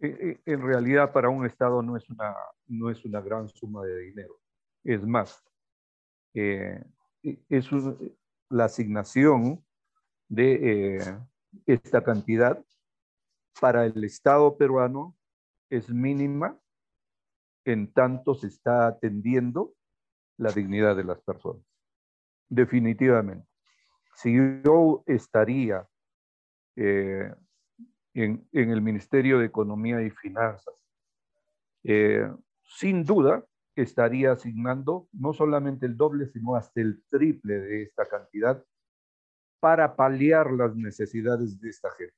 en 0.00 0.62
realidad 0.62 1.12
para 1.12 1.28
un 1.28 1.46
Estado 1.46 1.80
no 1.80 1.96
es 1.96 2.10
una, 2.10 2.34
no 2.66 2.90
es 2.90 3.04
una 3.04 3.20
gran 3.20 3.48
suma 3.48 3.84
de 3.84 4.00
dinero. 4.00 4.40
Es 4.84 5.06
más, 5.06 5.42
eh, 6.34 6.84
es 7.48 7.70
la 8.50 8.66
asignación 8.66 9.64
de 10.28 10.98
eh, 10.98 11.18
esta 11.64 12.04
cantidad 12.04 12.62
para 13.60 13.86
el 13.86 14.04
Estado 14.04 14.56
peruano 14.58 15.16
es 15.70 15.88
mínima 15.88 16.58
en 17.64 17.90
tanto 17.92 18.34
se 18.34 18.48
está 18.48 18.86
atendiendo 18.86 19.74
la 20.36 20.52
dignidad 20.52 20.96
de 20.96 21.04
las 21.04 21.20
personas. 21.22 21.64
Definitivamente. 22.50 23.48
Si 24.16 24.34
yo 24.62 25.02
estaría 25.06 25.88
eh, 26.76 27.32
en, 28.12 28.46
el 28.52 28.82
Ministerio 28.82 29.38
de 29.38 29.46
Economía 29.46 30.02
y 30.02 30.10
Finanzas, 30.10 30.74
sin 31.82 33.04
duda 33.04 33.44
estaría 33.76 34.32
asignando 34.32 35.08
no 35.12 35.32
solamente 35.32 35.86
el 35.86 35.96
doble, 35.96 36.26
sino 36.26 36.54
hasta 36.54 36.80
el 36.80 37.02
triple 37.10 37.60
de 37.60 37.82
esta 37.82 38.06
cantidad 38.06 38.62
para 39.60 39.96
paliar 39.96 40.52
las 40.52 40.76
necesidades 40.76 41.60
de 41.60 41.70
esta 41.70 41.90
gente. 41.92 42.14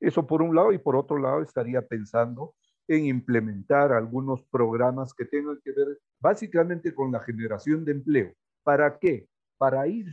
Eso 0.00 0.26
por 0.26 0.42
un 0.42 0.54
lado 0.54 0.72
y 0.72 0.78
por 0.78 0.96
otro 0.96 1.18
lado 1.18 1.42
estaría 1.42 1.82
pensando 1.82 2.54
en 2.86 3.06
implementar 3.06 3.92
algunos 3.92 4.42
programas 4.44 5.12
que 5.12 5.24
tengan 5.24 5.60
que 5.62 5.72
ver 5.72 5.98
básicamente 6.20 6.94
con 6.94 7.12
la 7.12 7.20
generación 7.20 7.84
de 7.84 7.92
empleo. 7.92 8.32
¿Para 8.62 8.98
qué? 8.98 9.28
Para 9.58 9.86
ir 9.86 10.06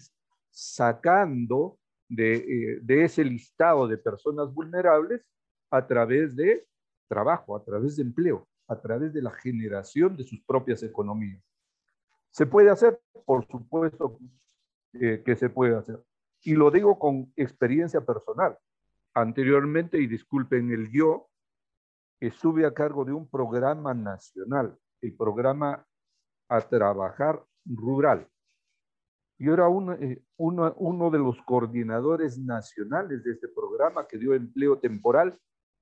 sacando 0.50 1.78
de, 2.10 2.78
eh, 2.80 3.04
ese 3.04 3.24
listado 3.24 3.88
de 3.88 3.98
personas 3.98 4.54
vulnerables 4.54 5.22
a 5.72 5.86
través 5.86 6.36
de 6.36 6.66
trabajo, 7.08 7.56
a 7.56 7.64
través 7.64 7.96
de 7.96 8.04
empleo, 8.04 8.48
a 8.67 8.80
través 8.80 9.13
de 9.13 9.21
la 9.21 9.32
generación 9.32 10.15
de 10.15 10.23
sus 10.23 10.41
propias 10.41 10.82
economías. 10.84 11.43
¿Se 12.32 12.45
puede 12.45 12.69
hacer? 12.69 12.99
Por 13.25 13.45
supuesto 13.47 14.19
eh, 14.93 15.23
que 15.25 15.36
se 15.36 15.49
puede 15.49 15.75
hacer. 15.75 16.04
Y 16.41 16.54
lo 16.54 16.69
digo 16.71 16.99
con 16.99 17.32
experiencia 17.36 18.01
personal. 18.01 18.58
Anteriormente, 19.13 19.97
y 19.99 20.08
disculpen 20.08 20.71
el 20.71 20.91
yo, 20.91 21.30
estuve 22.19 22.65
a 22.65 22.73
cargo 22.73 23.06
de 23.06 23.13
un 23.13 23.28
programa 23.28 23.93
nacional, 23.93 24.78
el 25.01 25.15
programa 25.15 25.86
A 26.49 26.62
Trabajar 26.62 27.43
Rural. 27.65 28.28
Yo 29.38 29.54
era 29.54 29.67
eh, 29.99 30.21
uno, 30.38 30.73
uno, 30.78 31.10
de 31.10 31.19
los 31.19 31.41
coordinadores 31.43 32.38
nacionales 32.38 33.23
de 33.23 33.32
este 33.32 33.47
programa 33.49 34.08
que 34.08 34.17
dio 34.17 34.34
empleo 34.34 34.78
temporal, 34.78 35.38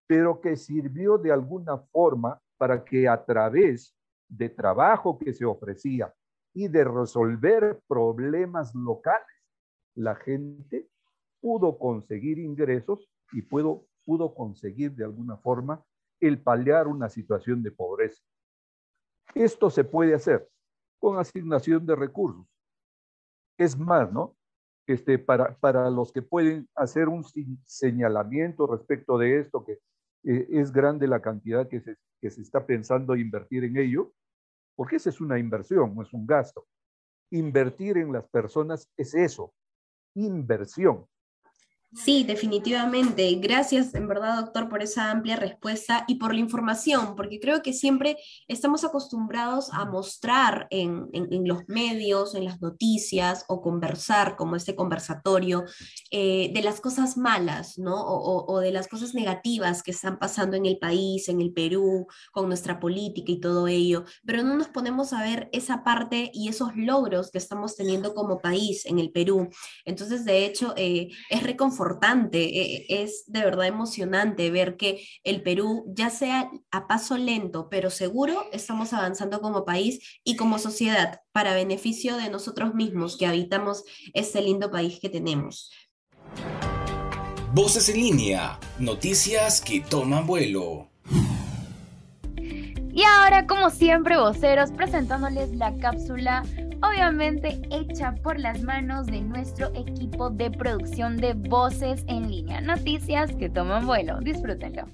pero 0.07 0.41
que 0.41 0.55
sirvió 0.55 1.17
de 1.17 1.31
alguna 1.31 1.77
forma 1.77 2.39
para 2.63 2.81
que 2.81 3.09
a 3.09 3.21
través 3.25 3.93
de 4.29 4.47
trabajo 4.47 5.19
que 5.19 5.33
se 5.33 5.43
ofrecía 5.43 6.15
y 6.53 6.69
de 6.69 6.85
resolver 6.85 7.81
problemas 7.89 8.73
locales, 8.73 9.27
la 9.95 10.15
gente 10.15 10.87
pudo 11.41 11.77
conseguir 11.77 12.39
ingresos 12.39 13.11
y 13.33 13.41
pudo, 13.41 13.85
pudo 14.05 14.33
conseguir 14.33 14.93
de 14.93 15.03
alguna 15.03 15.35
forma 15.35 15.83
el 16.21 16.41
paliar 16.41 16.87
una 16.87 17.09
situación 17.09 17.61
de 17.63 17.71
pobreza. 17.71 18.23
Esto 19.35 19.69
se 19.69 19.83
puede 19.83 20.13
hacer 20.13 20.49
con 20.99 21.19
asignación 21.19 21.85
de 21.85 21.97
recursos. 21.97 22.47
Es 23.57 23.77
más, 23.77 24.09
¿no? 24.13 24.37
Este, 24.87 25.19
para, 25.19 25.53
para 25.57 25.89
los 25.89 26.13
que 26.13 26.21
pueden 26.21 26.69
hacer 26.75 27.09
un 27.09 27.25
señalamiento 27.65 28.67
respecto 28.67 29.17
de 29.17 29.41
esto, 29.41 29.65
que 29.65 29.79
eh, 30.23 30.47
es 30.49 30.71
grande 30.71 31.07
la 31.07 31.21
cantidad 31.21 31.67
que 31.67 31.81
se, 31.81 31.97
que 32.21 32.29
se 32.29 32.41
está 32.41 32.65
pensando 32.65 33.15
invertir 33.15 33.63
en 33.63 33.77
ello, 33.77 34.13
porque 34.75 34.95
esa 34.95 35.09
es 35.09 35.21
una 35.21 35.39
inversión, 35.39 35.95
no 35.95 36.01
es 36.01 36.13
un 36.13 36.25
gasto. 36.25 36.67
Invertir 37.31 37.97
en 37.97 38.11
las 38.11 38.27
personas 38.29 38.89
es 38.97 39.13
eso, 39.13 39.53
inversión. 40.15 41.05
Sí, 41.95 42.23
definitivamente. 42.23 43.35
Gracias, 43.35 43.93
en 43.93 44.07
verdad, 44.07 44.37
doctor, 44.37 44.67
por 44.67 44.81
esa 44.81 45.11
amplia 45.11 45.35
respuesta 45.35 46.05
y 46.07 46.15
por 46.15 46.33
la 46.33 46.39
información, 46.39 47.15
porque 47.15 47.39
creo 47.39 47.61
que 47.61 47.71
siempre 47.71 48.17
estamos 48.47 48.83
acostumbrados 48.83 49.69
a 49.71 49.85
mostrar 49.85 50.67
en, 50.71 51.09
los 51.45 51.67
medios, 51.67 52.33
en 52.33 52.45
las 52.45 52.61
noticias 52.61 53.45
o 53.47 53.61
conversar, 53.61 54.35
como 54.35 54.55
este 54.55 54.75
conversatorio, 54.75 55.65
eh, 56.09 56.51
de 56.53 56.61
las 56.63 56.81
cosas 56.81 57.15
malas, 57.15 57.77
¿no? 57.77 57.95
O, 57.95 58.59
de 58.59 58.71
las 58.71 58.87
cosas 58.87 59.13
negativas 59.13 59.83
que 59.83 59.91
están 59.91 60.17
pasando 60.17 60.57
en 60.57 60.65
el 60.65 60.79
país, 60.79 61.29
en 61.29 61.41
el 61.41 61.53
Perú, 61.53 62.07
con 62.31 62.47
nuestra 62.47 62.79
política 62.79 63.31
y 63.31 63.39
todo 63.39 63.67
ello, 63.67 64.03
pero 64.25 64.41
no 64.41 64.55
nos 64.55 64.67
ponemos 64.67 65.13
a 65.13 65.21
ver 65.21 65.49
esa 65.53 65.83
parte 65.83 66.31
y 66.33 66.47
esos 66.47 66.75
logros 66.75 67.29
que 67.29 67.37
estamos 67.37 67.75
teniendo 67.75 68.15
como 68.15 68.39
país 68.39 68.85
en 68.87 68.97
el 68.97 69.11
Perú. 69.11 69.49
Entonces, 69.85 70.25
de 70.25 70.45
hecho, 70.45 70.73
eh, 70.75 71.09
es 71.29 71.43
reconfortante 71.43 71.82
e, 72.33 72.85
es 72.89 73.25
de 73.27 73.41
verdad 73.41 73.67
emocionante 73.67 74.49
ver 74.51 74.77
que 74.77 75.05
el 75.23 75.41
Perú, 75.41 75.85
ya 75.95 76.09
sea 76.09 76.49
a 76.71 76.87
paso 76.87 77.17
lento, 77.17 77.67
pero 77.69 77.89
seguro, 77.89 78.45
estamos 78.51 78.93
avanzando 78.93 79.41
como 79.41 79.65
país 79.65 80.19
y 80.23 80.35
como 80.35 80.59
sociedad 80.59 81.21
para 81.31 81.53
beneficio 81.53 82.17
de 82.17 82.29
nosotros 82.29 82.73
mismos 82.73 83.17
que 83.17 83.27
habitamos 83.27 83.83
este 84.13 84.41
lindo 84.41 84.71
país 84.71 84.99
que 84.99 85.09
tenemos. 85.09 85.71
Voces 87.53 87.89
en 87.89 87.97
línea, 87.97 88.59
noticias 88.79 89.61
que 89.61 89.81
toman 89.81 90.25
vuelo. 90.25 90.89
Y 92.95 93.03
ahora, 93.03 93.47
como 93.47 93.71
siempre, 93.71 94.17
voceros, 94.17 94.71
presentándoles 94.71 95.49
la 95.55 95.75
cápsula 95.77 96.43
obviamente 96.83 97.61
hecha 97.71 98.15
por 98.21 98.39
las 98.39 98.61
manos 98.61 99.07
de 99.07 99.21
nuestro 99.21 99.67
equipo 99.75 100.29
de 100.29 100.51
producción 100.51 101.17
de 101.17 101.33
voces 101.33 102.03
en 102.07 102.29
línea. 102.29 102.61
Noticias 102.61 103.31
que 103.35 103.49
toman 103.49 103.87
vuelo. 103.87 104.19
Disfrútenlo. 104.19 104.87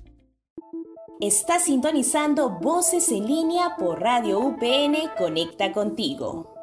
Está 1.20 1.60
sintonizando 1.60 2.60
Voces 2.62 3.12
en 3.12 3.26
línea 3.26 3.76
por 3.78 4.00
Radio 4.00 4.40
UPN 4.40 4.96
Conecta 5.18 5.74
contigo. 5.74 6.56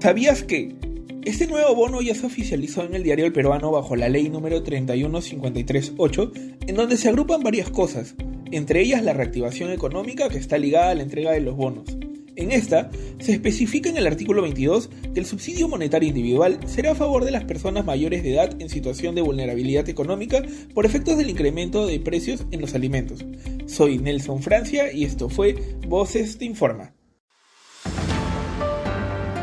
¿Sabías 0.00 0.42
que 0.42 0.76
este 1.24 1.46
nuevo 1.46 1.74
bono 1.74 2.02
ya 2.02 2.14
se 2.14 2.26
oficializó 2.26 2.84
en 2.84 2.94
el 2.94 3.02
diario 3.02 3.24
El 3.24 3.32
Peruano 3.32 3.70
bajo 3.70 3.96
la 3.96 4.10
ley 4.10 4.28
número 4.28 4.62
31538, 4.62 6.32
en 6.66 6.76
donde 6.76 6.98
se 6.98 7.08
agrupan 7.08 7.42
varias 7.42 7.70
cosas, 7.70 8.14
entre 8.50 8.82
ellas 8.82 9.02
la 9.02 9.14
reactivación 9.14 9.70
económica 9.70 10.28
que 10.28 10.36
está 10.36 10.58
ligada 10.58 10.90
a 10.90 10.94
la 10.94 11.02
entrega 11.02 11.32
de 11.32 11.40
los 11.40 11.56
bonos. 11.56 11.96
En 12.36 12.50
esta, 12.50 12.90
se 13.20 13.32
especifica 13.32 13.88
en 13.88 13.96
el 13.96 14.06
artículo 14.06 14.42
22 14.42 14.90
que 15.14 15.20
el 15.20 15.26
subsidio 15.26 15.68
monetario 15.68 16.08
individual 16.08 16.58
será 16.66 16.92
a 16.92 16.94
favor 16.96 17.24
de 17.24 17.30
las 17.30 17.44
personas 17.44 17.84
mayores 17.84 18.22
de 18.22 18.34
edad 18.34 18.60
en 18.60 18.68
situación 18.68 19.14
de 19.14 19.22
vulnerabilidad 19.22 19.88
económica 19.88 20.42
por 20.74 20.84
efectos 20.84 21.16
del 21.16 21.30
incremento 21.30 21.86
de 21.86 22.00
precios 22.00 22.44
en 22.50 22.60
los 22.60 22.74
alimentos. 22.74 23.24
Soy 23.66 23.98
Nelson 23.98 24.42
Francia 24.42 24.92
y 24.92 25.04
esto 25.04 25.28
fue 25.28 25.54
Voces 25.86 26.38
te 26.38 26.44
Informa. 26.44 26.92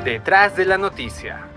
Detrás 0.03 0.57
de 0.57 0.65
la 0.65 0.77
noticia. 0.77 1.47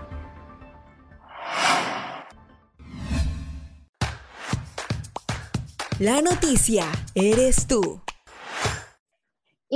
La 5.99 6.21
noticia 6.21 6.85
eres 7.15 7.67
tú. 7.67 8.04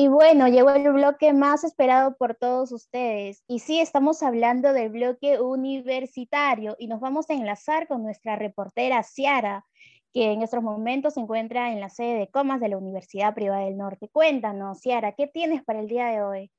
Y 0.02 0.08
bueno, 0.08 0.48
llegó 0.48 0.70
el 0.70 0.90
bloque 0.94 1.34
más 1.34 1.66
esperado 1.66 2.16
por 2.16 2.34
todos 2.34 2.72
ustedes. 2.72 3.44
Y 3.50 3.60
sí, 3.60 3.82
estamos 3.82 4.24
hablando 4.24 4.72
del 4.72 4.92
bloque 4.92 5.42
universitario 5.42 6.78
y 6.80 6.88
nos 6.88 7.02
vamos 7.02 7.30
a 7.30 7.34
enlazar 7.34 7.86
con 7.86 8.02
nuestra 8.04 8.38
reportera 8.38 9.04
Ciara, 9.04 9.66
que 10.14 10.32
en 10.32 10.42
estos 10.42 10.64
momentos 10.64 11.16
se 11.16 11.20
encuentra 11.20 11.74
en 11.74 11.82
la 11.82 11.90
sede 11.90 12.18
de 12.18 12.30
Comas 12.30 12.62
de 12.62 12.70
la 12.70 12.78
Universidad 12.78 13.34
Privada 13.34 13.66
del 13.66 13.76
Norte. 13.76 14.08
Cuéntanos, 14.08 14.80
Ciara, 14.80 15.12
¿qué 15.12 15.28
tienes 15.28 15.66
para 15.66 15.82
el 15.82 15.90
día 15.90 16.06
de 16.06 16.24
hoy? 16.24 16.52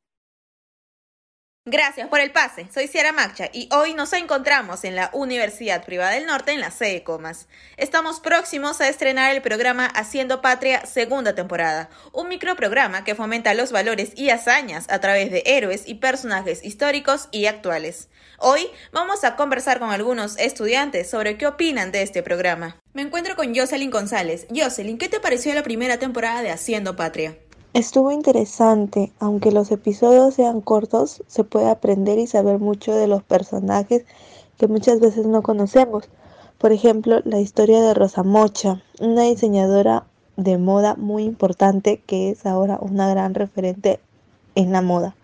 Gracias 1.66 2.08
por 2.08 2.20
el 2.20 2.32
pase. 2.32 2.68
Soy 2.72 2.88
Ciara 2.88 3.12
Macha 3.12 3.50
y 3.52 3.68
hoy 3.70 3.92
nos 3.92 4.14
encontramos 4.14 4.82
en 4.84 4.96
la 4.96 5.10
Universidad 5.12 5.84
Privada 5.84 6.12
del 6.12 6.24
Norte 6.24 6.52
en 6.52 6.60
la 6.60 6.70
sede 6.70 7.02
Comas. 7.02 7.48
Estamos 7.76 8.18
próximos 8.18 8.80
a 8.80 8.88
estrenar 8.88 9.36
el 9.36 9.42
programa 9.42 9.84
Haciendo 9.84 10.40
Patria 10.40 10.86
segunda 10.86 11.34
temporada, 11.34 11.90
un 12.14 12.28
microprograma 12.28 13.04
que 13.04 13.14
fomenta 13.14 13.52
los 13.52 13.72
valores 13.72 14.12
y 14.16 14.30
hazañas 14.30 14.86
a 14.88 15.00
través 15.00 15.30
de 15.30 15.42
héroes 15.44 15.82
y 15.86 15.96
personajes 15.96 16.64
históricos 16.64 17.28
y 17.30 17.44
actuales. 17.44 18.08
Hoy 18.38 18.66
vamos 18.90 19.22
a 19.22 19.36
conversar 19.36 19.80
con 19.80 19.90
algunos 19.90 20.38
estudiantes 20.38 21.10
sobre 21.10 21.36
qué 21.36 21.46
opinan 21.46 21.92
de 21.92 22.00
este 22.00 22.22
programa. 22.22 22.78
Me 22.94 23.02
encuentro 23.02 23.36
con 23.36 23.54
Jocelyn 23.54 23.90
González. 23.90 24.46
Jocelyn, 24.48 24.96
¿qué 24.96 25.10
te 25.10 25.20
pareció 25.20 25.52
la 25.52 25.62
primera 25.62 25.98
temporada 25.98 26.40
de 26.40 26.52
Haciendo 26.52 26.96
Patria? 26.96 27.36
Estuvo 27.72 28.10
interesante, 28.10 29.12
aunque 29.20 29.52
los 29.52 29.70
episodios 29.70 30.34
sean 30.34 30.60
cortos, 30.60 31.22
se 31.28 31.44
puede 31.44 31.70
aprender 31.70 32.18
y 32.18 32.26
saber 32.26 32.58
mucho 32.58 32.96
de 32.96 33.06
los 33.06 33.22
personajes 33.22 34.04
que 34.58 34.66
muchas 34.66 34.98
veces 34.98 35.26
no 35.26 35.42
conocemos. 35.42 36.08
Por 36.58 36.72
ejemplo, 36.72 37.20
la 37.24 37.38
historia 37.38 37.80
de 37.80 37.94
Rosa 37.94 38.24
Mocha, 38.24 38.82
una 38.98 39.22
diseñadora 39.22 40.04
de 40.36 40.58
moda 40.58 40.96
muy 40.96 41.22
importante 41.22 42.02
que 42.04 42.30
es 42.30 42.44
ahora 42.44 42.76
una 42.80 43.08
gran 43.08 43.34
referente 43.34 44.00
en 44.56 44.72
la 44.72 44.82
moda. 44.82 45.14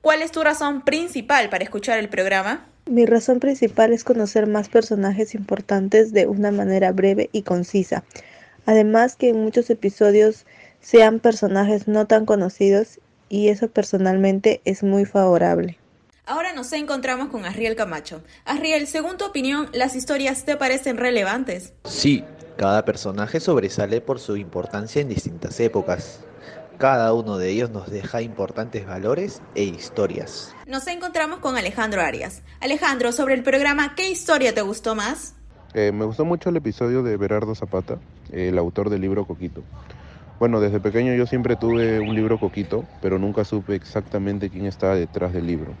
¿Cuál 0.00 0.22
es 0.22 0.32
tu 0.32 0.42
razón 0.42 0.80
principal 0.80 1.50
para 1.50 1.64
escuchar 1.64 1.98
el 1.98 2.08
programa? 2.08 2.64
Mi 2.86 3.04
razón 3.04 3.38
principal 3.38 3.92
es 3.92 4.02
conocer 4.02 4.46
más 4.46 4.70
personajes 4.70 5.34
importantes 5.34 6.14
de 6.14 6.26
una 6.26 6.52
manera 6.52 6.90
breve 6.92 7.28
y 7.32 7.42
concisa. 7.42 8.02
Además 8.64 9.14
que 9.16 9.28
en 9.28 9.42
muchos 9.42 9.68
episodios 9.68 10.46
sean 10.86 11.18
personajes 11.18 11.88
no 11.88 12.06
tan 12.06 12.26
conocidos 12.26 13.00
y 13.28 13.48
eso 13.48 13.66
personalmente 13.66 14.60
es 14.64 14.84
muy 14.84 15.04
favorable. 15.04 15.78
Ahora 16.26 16.52
nos 16.52 16.72
encontramos 16.72 17.28
con 17.28 17.44
Arriel 17.44 17.74
Camacho. 17.74 18.22
Arriel, 18.44 18.86
según 18.86 19.16
tu 19.16 19.24
opinión, 19.24 19.68
¿las 19.72 19.96
historias 19.96 20.44
te 20.44 20.56
parecen 20.56 20.96
relevantes? 20.96 21.72
Sí, 21.86 22.24
cada 22.56 22.84
personaje 22.84 23.40
sobresale 23.40 24.00
por 24.00 24.20
su 24.20 24.36
importancia 24.36 25.02
en 25.02 25.08
distintas 25.08 25.58
épocas. 25.58 26.20
Cada 26.78 27.12
uno 27.14 27.36
de 27.36 27.50
ellos 27.50 27.70
nos 27.70 27.90
deja 27.90 28.22
importantes 28.22 28.86
valores 28.86 29.42
e 29.56 29.64
historias. 29.64 30.54
Nos 30.68 30.86
encontramos 30.86 31.40
con 31.40 31.56
Alejandro 31.56 32.00
Arias. 32.00 32.42
Alejandro, 32.60 33.10
sobre 33.10 33.34
el 33.34 33.42
programa, 33.42 33.96
¿qué 33.96 34.08
historia 34.08 34.54
te 34.54 34.62
gustó 34.62 34.94
más? 34.94 35.34
Eh, 35.74 35.90
me 35.90 36.04
gustó 36.04 36.24
mucho 36.24 36.50
el 36.50 36.56
episodio 36.58 37.02
de 37.02 37.16
Berardo 37.16 37.56
Zapata, 37.56 37.98
el 38.30 38.56
autor 38.56 38.88
del 38.88 39.00
libro 39.00 39.26
Coquito. 39.26 39.64
Bueno, 40.38 40.60
desde 40.60 40.80
pequeño 40.80 41.14
yo 41.14 41.26
siempre 41.26 41.56
tuve 41.56 41.98
un 41.98 42.14
libro 42.14 42.38
Coquito, 42.38 42.84
pero 43.00 43.18
nunca 43.18 43.44
supe 43.44 43.74
exactamente 43.74 44.50
quién 44.50 44.66
estaba 44.66 44.94
detrás 44.94 45.32
del 45.32 45.46
libro. 45.46 45.72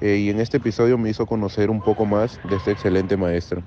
Eh, 0.00 0.16
y 0.16 0.30
en 0.30 0.40
este 0.40 0.56
episodio 0.56 0.98
me 0.98 1.10
hizo 1.10 1.24
conocer 1.24 1.70
un 1.70 1.80
poco 1.80 2.04
más 2.04 2.40
de 2.48 2.56
este 2.56 2.72
excelente 2.72 3.16
maestro. 3.16 3.62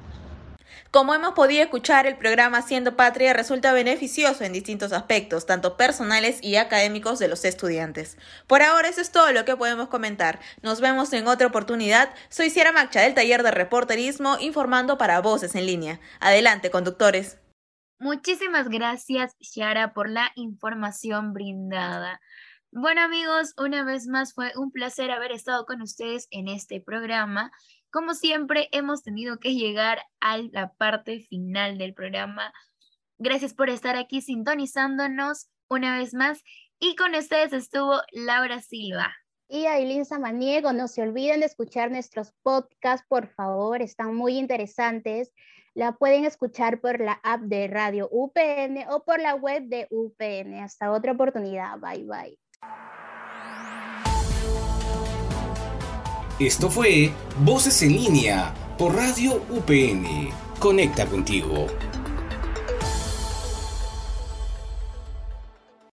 Como 0.91 1.13
hemos 1.15 1.33
podido 1.33 1.63
escuchar, 1.63 2.05
el 2.05 2.17
programa 2.17 2.59
Haciendo 2.59 2.95
Patria 2.95 3.33
resulta 3.33 3.73
beneficioso 3.73 4.43
en 4.43 4.53
distintos 4.53 4.91
aspectos, 4.91 5.45
tanto 5.45 5.77
personales 5.77 6.37
y 6.41 6.57
académicos 6.57 7.17
de 7.17 7.29
los 7.29 7.45
estudiantes. 7.45 8.17
Por 8.45 8.61
ahora 8.61 8.89
eso 8.89 9.01
es 9.01 9.11
todo 9.11 9.31
lo 9.31 9.45
que 9.45 9.55
podemos 9.55 9.87
comentar. 9.87 10.39
Nos 10.61 10.81
vemos 10.81 11.11
en 11.13 11.27
otra 11.27 11.47
oportunidad. 11.47 12.13
Soy 12.29 12.49
Sierra 12.49 12.73
Macha 12.73 13.01
del 13.01 13.15
taller 13.15 13.41
de 13.41 13.51
reporterismo 13.51 14.37
informando 14.39 14.97
para 14.97 15.21
Voces 15.21 15.55
en 15.55 15.65
línea. 15.65 15.99
Adelante, 16.19 16.69
conductores. 16.69 17.37
Muchísimas 17.99 18.69
gracias, 18.69 19.35
Shara, 19.39 19.93
por 19.93 20.09
la 20.09 20.31
información 20.35 21.33
brindada. 21.33 22.19
Bueno 22.71 23.01
amigos, 23.01 23.53
una 23.57 23.83
vez 23.83 24.07
más 24.07 24.33
fue 24.33 24.51
un 24.55 24.71
placer 24.71 25.11
haber 25.11 25.31
estado 25.31 25.65
con 25.65 25.81
ustedes 25.81 26.27
en 26.31 26.47
este 26.47 26.81
programa. 26.81 27.51
Como 27.91 28.15
siempre, 28.15 28.67
hemos 28.71 29.03
tenido 29.03 29.39
que 29.39 29.53
llegar 29.53 30.01
a 30.19 30.39
la 30.39 30.73
parte 30.73 31.19
final 31.19 31.77
del 31.77 31.93
programa. 31.93 32.51
Gracias 33.19 33.53
por 33.53 33.69
estar 33.69 33.95
aquí 33.95 34.21
sintonizándonos 34.21 35.49
una 35.69 35.97
vez 35.97 36.15
más. 36.15 36.41
Y 36.79 36.95
con 36.95 37.13
ustedes 37.13 37.53
estuvo 37.53 38.01
Laura 38.11 38.59
Silva. 38.61 39.13
Y 39.47 39.67
Aileen 39.67 40.05
Samaniego, 40.05 40.73
no 40.73 40.87
se 40.87 41.03
olviden 41.03 41.41
de 41.41 41.45
escuchar 41.45 41.91
nuestros 41.91 42.33
podcasts, 42.41 43.05
por 43.07 43.27
favor, 43.27 43.83
están 43.83 44.15
muy 44.15 44.37
interesantes. 44.39 45.31
La 45.75 45.93
pueden 45.93 46.25
escuchar 46.25 46.79
por 46.79 46.99
la 46.99 47.19
app 47.23 47.41
de 47.41 47.67
Radio 47.67 48.07
UPN 48.11 48.85
o 48.91 49.03
por 49.03 49.19
la 49.19 49.33
web 49.33 49.63
de 49.63 49.87
UPN. 49.89 50.59
Hasta 50.63 50.91
otra 50.91 51.13
oportunidad. 51.13 51.79
Bye 51.79 52.05
bye. 52.05 52.39
Esto 56.39 56.69
fue 56.69 57.11
Voces 57.39 57.81
en 57.81 57.93
línea 57.93 58.53
por 58.77 58.95
Radio 58.95 59.41
UPN. 59.49 60.29
Conecta 60.59 61.05
contigo. 61.07 61.67